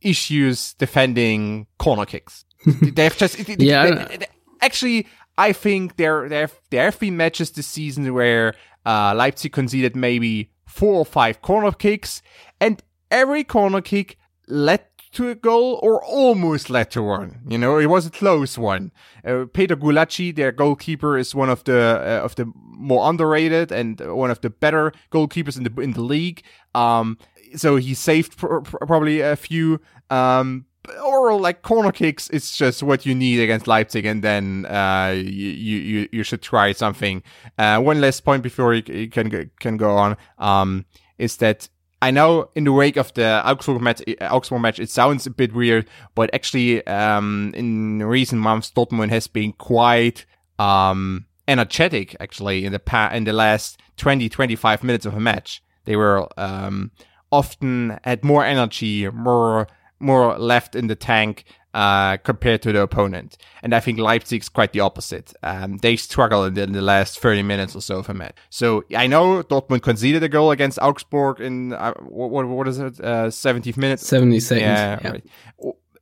[0.00, 2.44] issues defending corner kicks.
[2.82, 4.06] They've just yeah.
[4.06, 4.26] They, they,
[4.60, 5.06] actually,
[5.36, 8.54] I think there there there have been matches this season where
[8.86, 12.22] uh, Leipzig conceded maybe four or five corner kicks,
[12.60, 14.16] and every corner kick
[14.46, 17.40] led to a goal or almost led to one.
[17.48, 18.92] You know, it was a close one.
[19.24, 24.00] Uh, Peter Gulacsi, their goalkeeper, is one of the uh, of the more underrated and
[24.00, 26.42] one of the better goalkeepers in the in the league.
[26.74, 27.18] Um,
[27.56, 29.80] so he saved pr- pr- probably a few.
[30.10, 30.66] Um,
[31.02, 35.78] or like corner kicks it's just what you need against Leipzig and then uh, you,
[35.78, 37.22] you you should try something
[37.58, 40.84] uh, one last point before you, can can go on um,
[41.18, 41.68] is that
[42.04, 45.54] I know in the wake of the Augsburg match, Augsburg match, it sounds a bit
[45.54, 50.26] weird, but actually, um, in recent months, Dortmund has been quite,
[50.58, 55.62] um, energetic, actually, in the pa- in the last 20, 25 minutes of a match.
[55.86, 56.90] They were, um,
[57.32, 59.66] often had more energy, more,
[60.04, 61.44] more left in the tank
[61.74, 63.36] uh, compared to the opponent.
[63.62, 65.32] And I think Leipzig's quite the opposite.
[65.42, 68.36] Um, they struggle in the, in the, last 30 minutes or so of a match.
[68.48, 73.00] So I know Dortmund conceded a goal against Augsburg in, uh, what, what is it,
[73.00, 73.98] uh, 70th minute?
[73.98, 74.62] 70 seconds.
[74.62, 75.10] Yeah, yeah.
[75.10, 75.24] Right.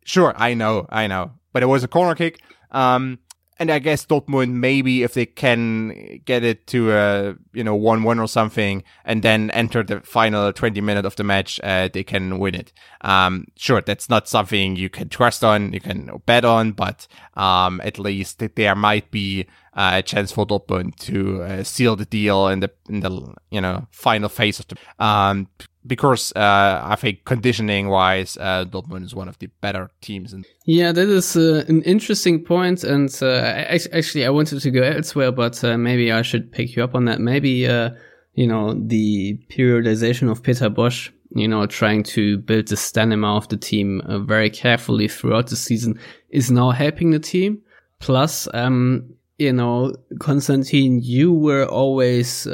[0.05, 1.33] Sure, I know, I know.
[1.55, 2.41] But it was a corner kick.
[2.71, 3.19] Um,
[3.59, 8.03] and I guess Dortmund maybe if they can get it to a you know one
[8.03, 12.05] one or something, and then enter the final twenty minute of the match, uh, they
[12.05, 12.73] can win it.
[13.03, 17.81] Um, sure, that's not something you can trust on, you can bet on, but um,
[17.85, 22.49] at least there might be uh, a chance for Dortmund to uh, seal the deal
[22.49, 25.49] in the in the you know final phase of the um
[25.87, 30.33] because uh, I think conditioning wise, uh, Dortmund is one of the better teams.
[30.33, 33.43] In- yeah, that is uh, an interesting point, and uh,
[33.93, 37.07] actually, I wanted to go elsewhere, but uh, maybe I should pick you up on
[37.07, 37.21] that.
[37.21, 37.91] Maybe uh,
[38.35, 43.49] you know the periodization of Peter Bosz, you know, trying to build the stamina of
[43.49, 45.99] the team very carefully throughout the season
[46.31, 47.61] is now helping the team.
[47.99, 52.47] Plus, um, you know, Konstantin, you were always,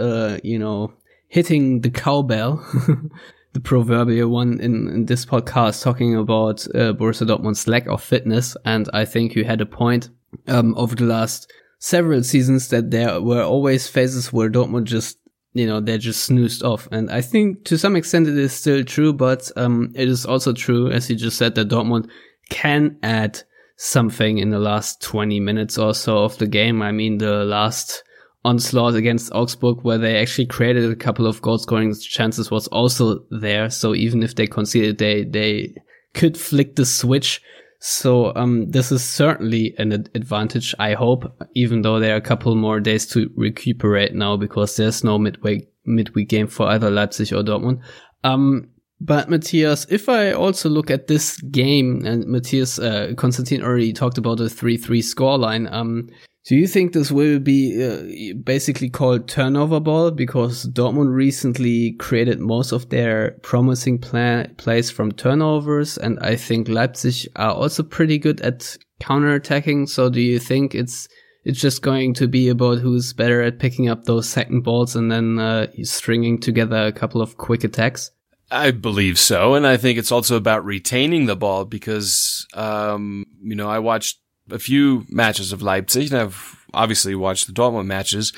[0.42, 0.92] you know
[1.28, 2.64] hitting the cowbell,
[3.52, 8.56] the proverbial one in, in, this podcast, talking about uh, Borussia Dortmund's lack of fitness.
[8.64, 10.10] And I think you had a point
[10.46, 15.18] um, over the last several seasons that there were always phases where Dortmund just,
[15.52, 16.88] you know, they're just snoozed off.
[16.90, 20.52] And I think to some extent it is still true, but um, it is also
[20.52, 22.08] true, as you just said, that Dortmund
[22.50, 23.42] can add
[23.76, 26.82] something in the last 20 minutes or so of the game.
[26.82, 28.02] I mean, the last
[28.44, 33.24] onslaught against Augsburg, where they actually created a couple of goal scoring chances, was also
[33.30, 33.70] there.
[33.70, 35.74] So even if they conceded, they they
[36.14, 37.42] could flick the switch.
[37.80, 40.74] So um, this is certainly an advantage.
[40.78, 41.24] I hope,
[41.54, 45.66] even though there are a couple more days to recuperate now because there's no midway
[45.84, 47.80] midweek game for either Leipzig or Dortmund.
[48.24, 48.70] Um,
[49.00, 54.18] but Matthias, if I also look at this game, and Matthias uh, Konstantin already talked
[54.18, 55.72] about the three-three scoreline.
[55.72, 56.08] Um,
[56.44, 62.40] do you think this will be uh, basically called turnover ball because Dortmund recently created
[62.40, 68.18] most of their promising play- plays from turnovers, and I think Leipzig are also pretty
[68.18, 69.88] good at counter-attacking.
[69.88, 71.08] So, do you think it's
[71.44, 75.10] it's just going to be about who's better at picking up those second balls and
[75.10, 78.10] then uh, stringing together a couple of quick attacks?
[78.50, 83.54] I believe so, and I think it's also about retaining the ball because, um, you
[83.54, 84.18] know, I watched
[84.50, 88.32] a few matches of Leipzig, and I've obviously watched the Dortmund matches,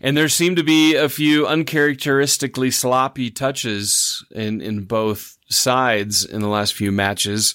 [0.00, 6.40] and there seem to be a few uncharacteristically sloppy touches in in both sides in
[6.40, 7.54] the last few matches,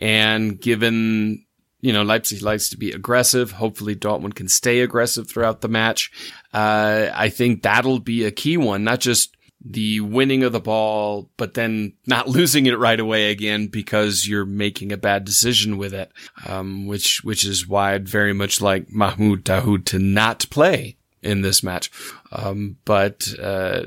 [0.00, 1.44] and given
[1.82, 3.52] you know, Leipzig likes to be aggressive.
[3.52, 6.10] Hopefully Dortmund can stay aggressive throughout the match.
[6.52, 11.30] Uh, I think that'll be a key one, not just the winning of the ball,
[11.36, 15.92] but then not losing it right away again because you're making a bad decision with
[15.94, 16.10] it.
[16.46, 21.42] Um, which, which is why I'd very much like Mahmoud Dahoud to not play in
[21.42, 21.90] this match.
[22.32, 23.82] Um, but, uh,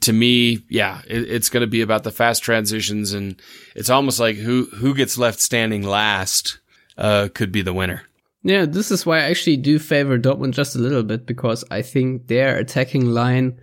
[0.00, 3.40] to me, yeah, it, it's going to be about the fast transitions and
[3.74, 6.58] it's almost like who, who gets left standing last,
[6.96, 8.02] uh, could be the winner.
[8.44, 11.82] Yeah, this is why I actually do favor Dortmund just a little bit because I
[11.82, 13.60] think their attacking line,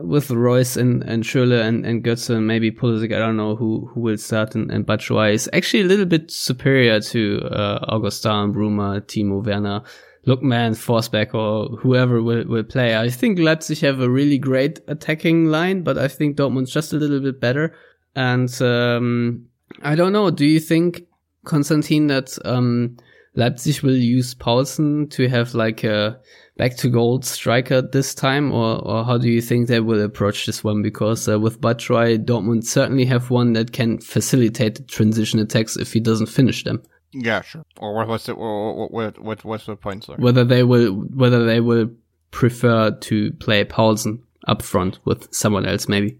[0.00, 3.90] with Reus and, and Schürrle and, and Götze and maybe Pulisic, I don't know who,
[3.92, 8.52] who will start and, and Batshuayi is actually a little bit superior to uh, Augustin,
[8.52, 9.82] Bruma, Timo Werner,
[10.26, 12.96] Lookman, Forsberg or whoever will, will play.
[12.96, 16.96] I think Leipzig have a really great attacking line, but I think Dortmund's just a
[16.96, 17.74] little bit better.
[18.14, 19.46] And um,
[19.82, 21.02] I don't know, do you think,
[21.44, 22.98] Konstantin, that um,
[23.34, 26.20] Leipzig will use Poulsen to have like a
[26.56, 30.46] back to gold striker this time, or or how do you think they will approach
[30.46, 30.82] this one?
[30.82, 35.92] Because uh, with Batshuayi, Dortmund certainly have one that can facilitate the transition attacks if
[35.92, 36.82] he doesn't finish them.
[37.12, 37.64] Yeah, sure.
[37.78, 40.04] Or what was the what what, what what's the point?
[40.04, 40.22] Sorry.
[40.22, 41.90] Whether they will whether they will
[42.30, 46.18] prefer to play Poulsen up front with someone else, maybe.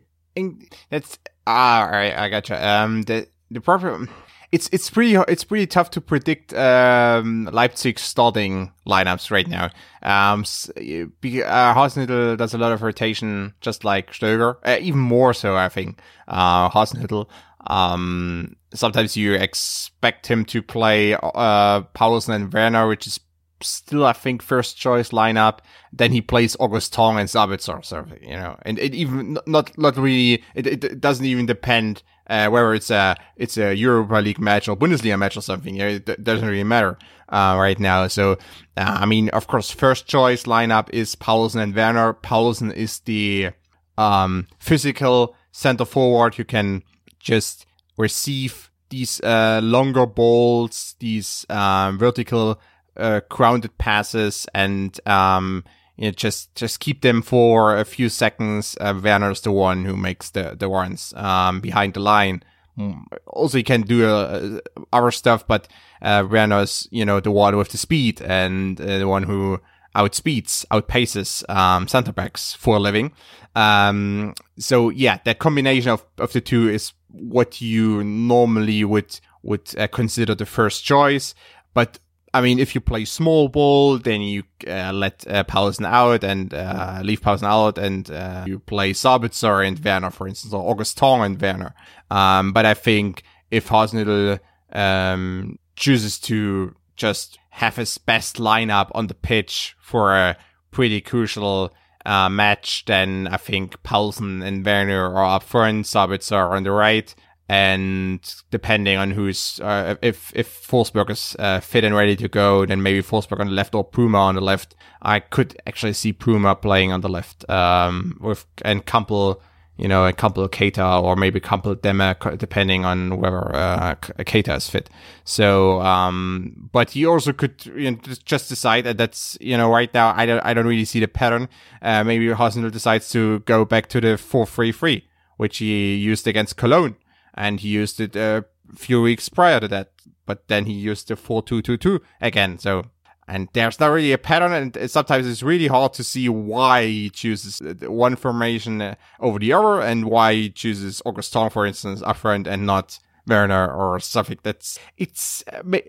[0.90, 2.16] That's ah, all right.
[2.16, 2.66] I gotcha.
[2.66, 4.08] Um, the the problem
[4.52, 9.70] it's it's pretty it's pretty tough to predict um, Leipzig starting lineups right now.
[10.02, 15.56] Um, uh, Hasenhüttl does a lot of rotation, just like Stöger, uh, even more so,
[15.56, 16.00] I think.
[16.28, 17.28] Uh, Hasenhüttl.
[17.66, 23.20] Um, sometimes you expect him to play uh, Poulsen and Werner, which is
[23.62, 25.58] still, I think, first choice lineup.
[25.92, 30.42] Then he plays Augustin and Sabitzer, so you know, and it even not not really.
[30.54, 34.76] It, it doesn't even depend uh, whether it's a it's a Europa League match or
[34.76, 35.74] Bundesliga match or something.
[35.74, 36.98] You know, it doesn't really matter
[37.28, 38.06] uh, right now.
[38.08, 38.32] So,
[38.76, 42.14] uh, I mean, of course, first choice lineup is Poulsen and Werner.
[42.14, 43.50] Poulsen is the
[43.98, 46.82] um, physical center forward who can
[47.18, 47.66] just
[47.98, 52.60] receive these uh, longer balls, these um, vertical
[52.96, 55.64] uh, grounded passes, and um,
[55.96, 58.76] you know, just just keep them for a few seconds.
[58.80, 62.42] Uh, Werner's the one who makes the the runs um, behind the line.
[62.78, 64.60] Mm, also, you can do uh,
[64.92, 65.68] other stuff, but
[66.00, 69.60] uh, Werner's you know the one with the speed and uh, the one who
[69.94, 73.12] outspeeds, outpaces um, center backs for a living.
[73.54, 79.74] Um, so yeah, that combination of, of the two is what you normally would would
[79.76, 81.34] uh, consider the first choice.
[81.74, 81.98] But
[82.34, 86.52] I mean, if you play small ball, then you uh, let uh, Poulsen out and
[86.54, 91.20] uh, leave Poulsen out, and uh, you play Sabitzer and Werner, for instance, or Augustin
[91.20, 91.74] and Werner.
[92.10, 94.40] Um, but I think if Hasenhüttl
[94.72, 100.36] um, chooses to just have his best lineup on the pitch for a
[100.70, 101.74] pretty crucial
[102.06, 107.14] uh, match, then I think Poulsen and Werner are up front, Sabitzer on the right,
[107.48, 112.64] and depending on who's uh, if if Forsberg is uh, fit and ready to go,
[112.64, 114.74] then maybe Forsberg on the left or Bruma on the left.
[115.02, 119.40] I could actually see Bruma playing on the left um, with and Kampl,
[119.76, 124.70] you know, and Kampl Keita or maybe Kampl Demme, depending on whether uh, Keita is
[124.70, 124.88] fit.
[125.24, 129.92] So, um, but you also could you know, just decide that that's you know right
[129.92, 131.48] now I don't I don't really see the pattern.
[131.82, 136.28] Uh, maybe Hasenhüttl decides to go back to the four three three, which he used
[136.28, 136.94] against Cologne
[137.34, 139.92] and he used it a few weeks prior to that.
[140.26, 142.58] But then he used the 4-2-2-2 again.
[142.58, 142.84] So,
[143.26, 144.52] and there's not really a pattern.
[144.52, 149.52] And sometimes it's really hard to see why he chooses one formation uh, over the
[149.52, 154.38] other and why he chooses Augustin, for instance, up front and not Werner or something.
[154.42, 155.44] That's it's.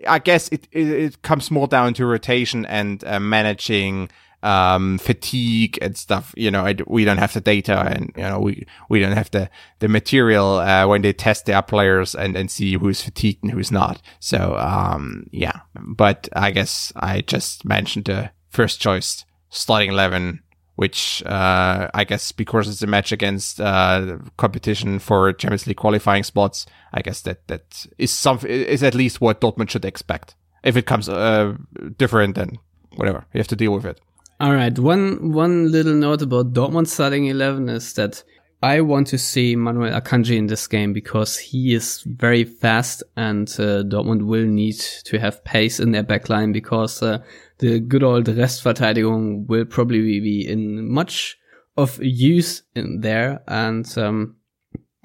[0.06, 4.10] I guess it it, it comes more down to rotation and uh, managing
[4.44, 6.34] um, fatigue and stuff.
[6.36, 9.30] You know, I, we don't have the data and, you know, we, we don't have
[9.30, 13.52] the, the material, uh, when they test their players and, and see who's fatigued and
[13.52, 14.02] who's not.
[14.20, 20.42] So, um, yeah, but I guess I just mentioned the first choice starting 11,
[20.76, 26.22] which, uh, I guess because it's a match against, uh, competition for Champions League qualifying
[26.22, 30.34] spots, I guess that, that is something, is at least what Dortmund should expect.
[30.62, 31.54] If it comes, uh,
[31.96, 32.58] different, then
[32.96, 34.00] whatever, you have to deal with it.
[34.44, 34.78] All right.
[34.78, 38.22] One one little note about Dortmund starting eleven is that
[38.62, 43.48] I want to see Manuel Akanji in this game because he is very fast, and
[43.52, 47.22] uh, Dortmund will need to have pace in their backline because uh,
[47.60, 51.38] the good old Restverteidigung will probably be in much
[51.78, 54.36] of use in there, and um,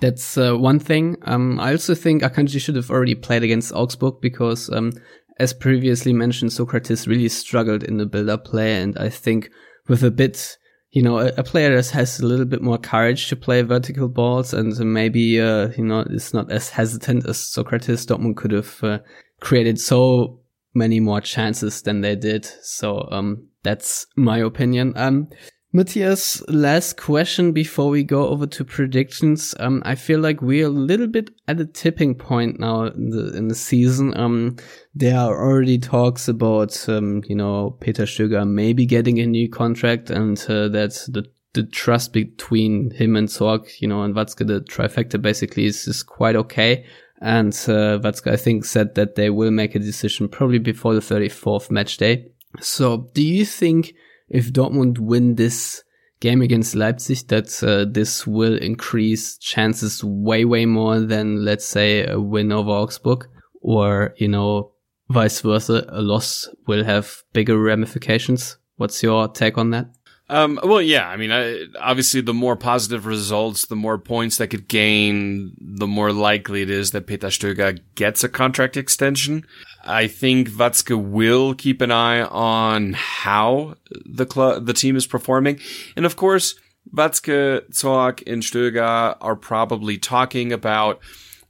[0.01, 1.15] that's uh, one thing.
[1.21, 4.91] Um, I also think Akanji should have already played against Augsburg because um,
[5.39, 9.49] as previously mentioned, Sokratis really struggled in the build-up play, and I think
[9.87, 10.57] with a bit,
[10.91, 14.09] you know, a, a, player that has a little bit more courage to play vertical
[14.09, 18.83] balls, and maybe, uh, you know, is not as hesitant as Sokratis, Dortmund could have
[18.83, 18.99] uh,
[19.39, 20.41] created so
[20.73, 22.45] many more chances than they did.
[22.61, 24.93] So, um, that's my opinion.
[24.95, 25.29] Um,
[25.71, 29.53] Matthias, last question before we go over to predictions.
[29.59, 33.37] Um, I feel like we're a little bit at a tipping point now in the
[33.37, 34.17] in the season.
[34.17, 34.55] Um,
[34.95, 40.09] there are already talks about um, you know, Peter Stöger maybe getting a new contract,
[40.09, 44.61] and uh, that the the trust between him and Zorc, you know, and Watzke, the
[44.61, 46.85] trifecta basically is, is quite okay.
[47.21, 51.01] And uh, Watzke, I think, said that they will make a decision probably before the
[51.01, 52.31] 34th match day.
[52.59, 53.93] So, do you think?
[54.29, 55.83] If Dortmund win this
[56.19, 62.05] game against Leipzig, that uh, this will increase chances way, way more than, let's say,
[62.05, 63.27] a win over Augsburg,
[63.61, 64.71] or, you know,
[65.09, 68.57] vice versa, a loss will have bigger ramifications.
[68.75, 69.87] What's your take on that?
[70.31, 74.45] Um, well, yeah, I mean, I, obviously, the more positive results, the more points they
[74.45, 79.43] could gain, the more likely it is that Peter Stöger gets a contract extension.
[79.83, 83.75] I think Watzke will keep an eye on how
[84.05, 85.59] the club, the team is performing.
[85.95, 86.55] And of course,
[86.93, 90.99] Watzke, Zorc, and Stöger are probably talking about,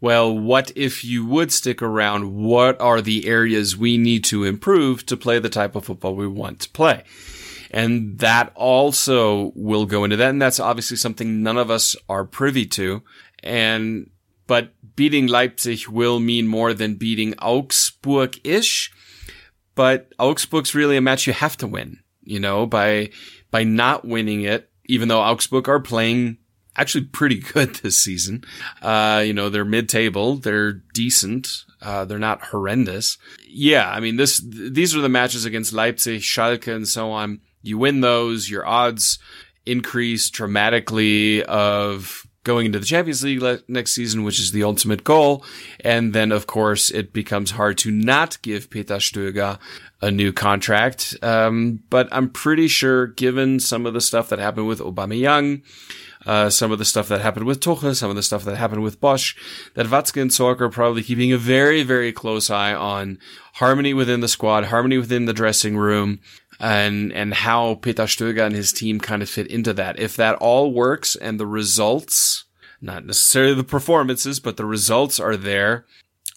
[0.02, 2.36] well, what if you would stick around?
[2.36, 6.28] What are the areas we need to improve to play the type of football we
[6.28, 7.04] want to play?
[7.72, 10.30] And that also will go into that.
[10.30, 13.04] And that's obviously something none of us are privy to.
[13.44, 14.10] And,
[14.50, 18.92] but beating Leipzig will mean more than beating Augsburg-ish.
[19.76, 23.12] But Augsburg's really a match you have to win, you know, by,
[23.52, 26.40] by not winning it, even though Augsburg are playing
[26.76, 28.44] actually pretty good this season.
[28.82, 33.20] Uh, you know, they're mid-table, they're decent, uh, they're not horrendous.
[33.48, 37.78] Yeah, I mean, this, these are the matches against Leipzig, Schalke, and so on you
[37.78, 39.20] win those, your odds
[39.66, 45.04] increase dramatically of going into the Champions League le- next season, which is the ultimate
[45.04, 45.44] goal.
[45.82, 49.60] And then, of course, it becomes hard to not give Peter Stöger
[50.02, 51.16] a new contract.
[51.22, 55.64] Um, but I'm pretty sure, given some of the stuff that happened with Aubameyang,
[56.26, 58.84] uh, some of the stuff that happened with Tuchel, some of the stuff that happened
[58.84, 59.36] with Bosz,
[59.74, 63.20] that Watzke and Zorc are probably keeping a very, very close eye on
[63.54, 66.20] harmony within the squad, harmony within the dressing room,
[66.60, 70.00] and and how Peter Stöger and his team kind of fit into that.
[70.00, 72.46] If that all works and the results,
[72.82, 75.86] not necessarily the performances, but the results are there,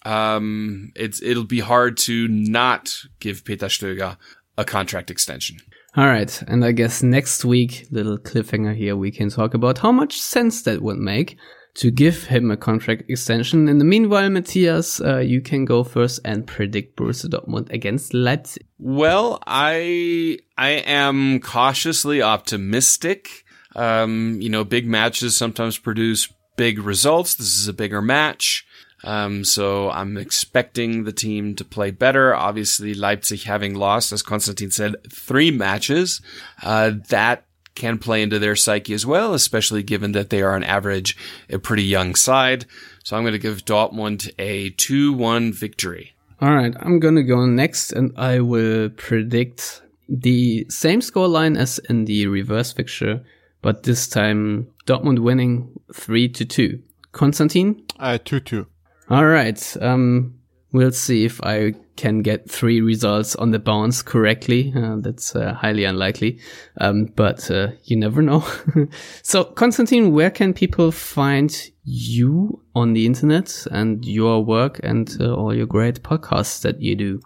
[0.05, 4.17] um, it's it'll be hard to not give Peter Stöger
[4.57, 5.57] a contract extension.
[5.95, 9.91] All right, and I guess next week, little cliffhanger here, we can talk about how
[9.91, 11.37] much sense that would make
[11.75, 13.67] to give him a contract extension.
[13.67, 18.65] In the meanwhile, Matthias, uh, you can go first and predict Borussia Dortmund against Leipzig.
[18.77, 23.43] Well, I I am cautiously optimistic.
[23.75, 27.35] Um, you know, big matches sometimes produce big results.
[27.35, 28.65] This is a bigger match.
[29.03, 32.33] Um, so I'm expecting the team to play better.
[32.33, 36.21] Obviously, Leipzig having lost, as Konstantin said, three matches,
[36.61, 37.45] uh, that
[37.75, 41.17] can play into their psyche as well, especially given that they are on average
[41.49, 42.65] a pretty young side.
[43.03, 46.13] So I'm going to give Dortmund a 2-1 victory.
[46.41, 51.79] All right, I'm going to go next and I will predict the same scoreline as
[51.89, 53.23] in the reverse fixture,
[53.61, 56.81] but this time Dortmund winning 3 to 2.
[57.11, 57.83] Konstantin?
[57.99, 58.67] Uh, 2 2.
[59.09, 59.77] All right.
[59.81, 60.39] Um,
[60.73, 64.73] we'll see if I can get three results on the bounce correctly.
[64.75, 66.39] Uh, that's uh, highly unlikely.
[66.81, 68.45] Um, but uh, you never know.
[69.21, 71.55] so, Konstantin, where can people find
[71.85, 76.95] you on the internet and your work and uh, all your great podcasts that you
[76.95, 77.21] do?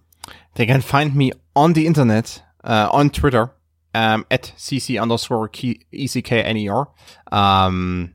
[0.55, 3.51] They can find me on the internet, uh, on Twitter,
[3.93, 6.87] um, at cc underscore eckner.
[7.31, 8.13] Um,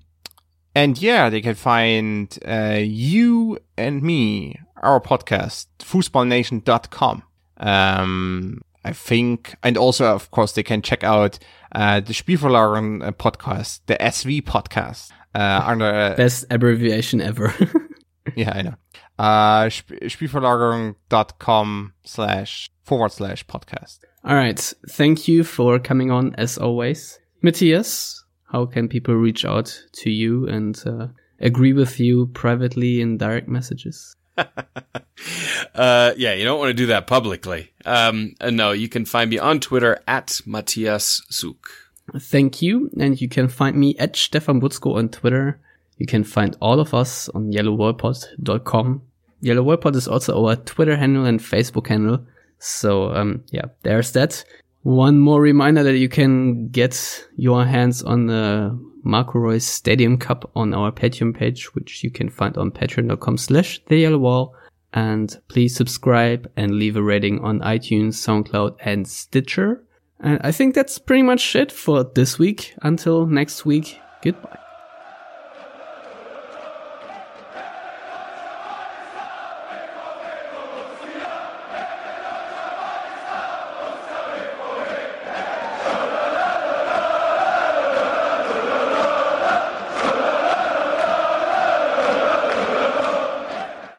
[0.74, 7.22] and yeah, they can find uh, you and me, our podcast, fußballnation.com.
[7.58, 11.38] Um, I think, and also, of course, they can check out
[11.72, 17.54] uh, the Spielverlagerung uh, podcast, the SV podcast, uh, under uh, Best abbreviation ever.
[18.36, 18.74] yeah, I know.
[19.18, 24.00] Uh, Sp- Spielverlagerung.com slash forward slash podcast.
[24.24, 24.72] All right.
[24.88, 27.18] Thank you for coming on as always.
[27.40, 31.08] Matthias, how can people reach out to you and uh,
[31.40, 34.14] agree with you privately in direct messages?
[35.74, 37.72] uh, yeah, you don't want to do that publicly.
[37.84, 41.70] Um, uh, no, you can find me on Twitter at Matthias Suk.
[42.18, 42.90] Thank you.
[42.98, 45.60] And you can find me at Stefan Buczko on Twitter.
[45.98, 49.02] You can find all of us on yellowwallpod.com.
[49.40, 52.24] Yellow is also our Twitter handle and Facebook handle.
[52.58, 54.44] So, um, yeah, there's that.
[54.82, 60.74] One more reminder that you can get your hands on the Reus Stadium Cup on
[60.74, 64.54] our Patreon page, which you can find on patreon.com slash the yellow wall.
[64.92, 69.82] And please subscribe and leave a rating on iTunes, SoundCloud, and Stitcher.
[70.20, 72.74] And I think that's pretty much it for this week.
[72.82, 74.61] Until next week, goodbye.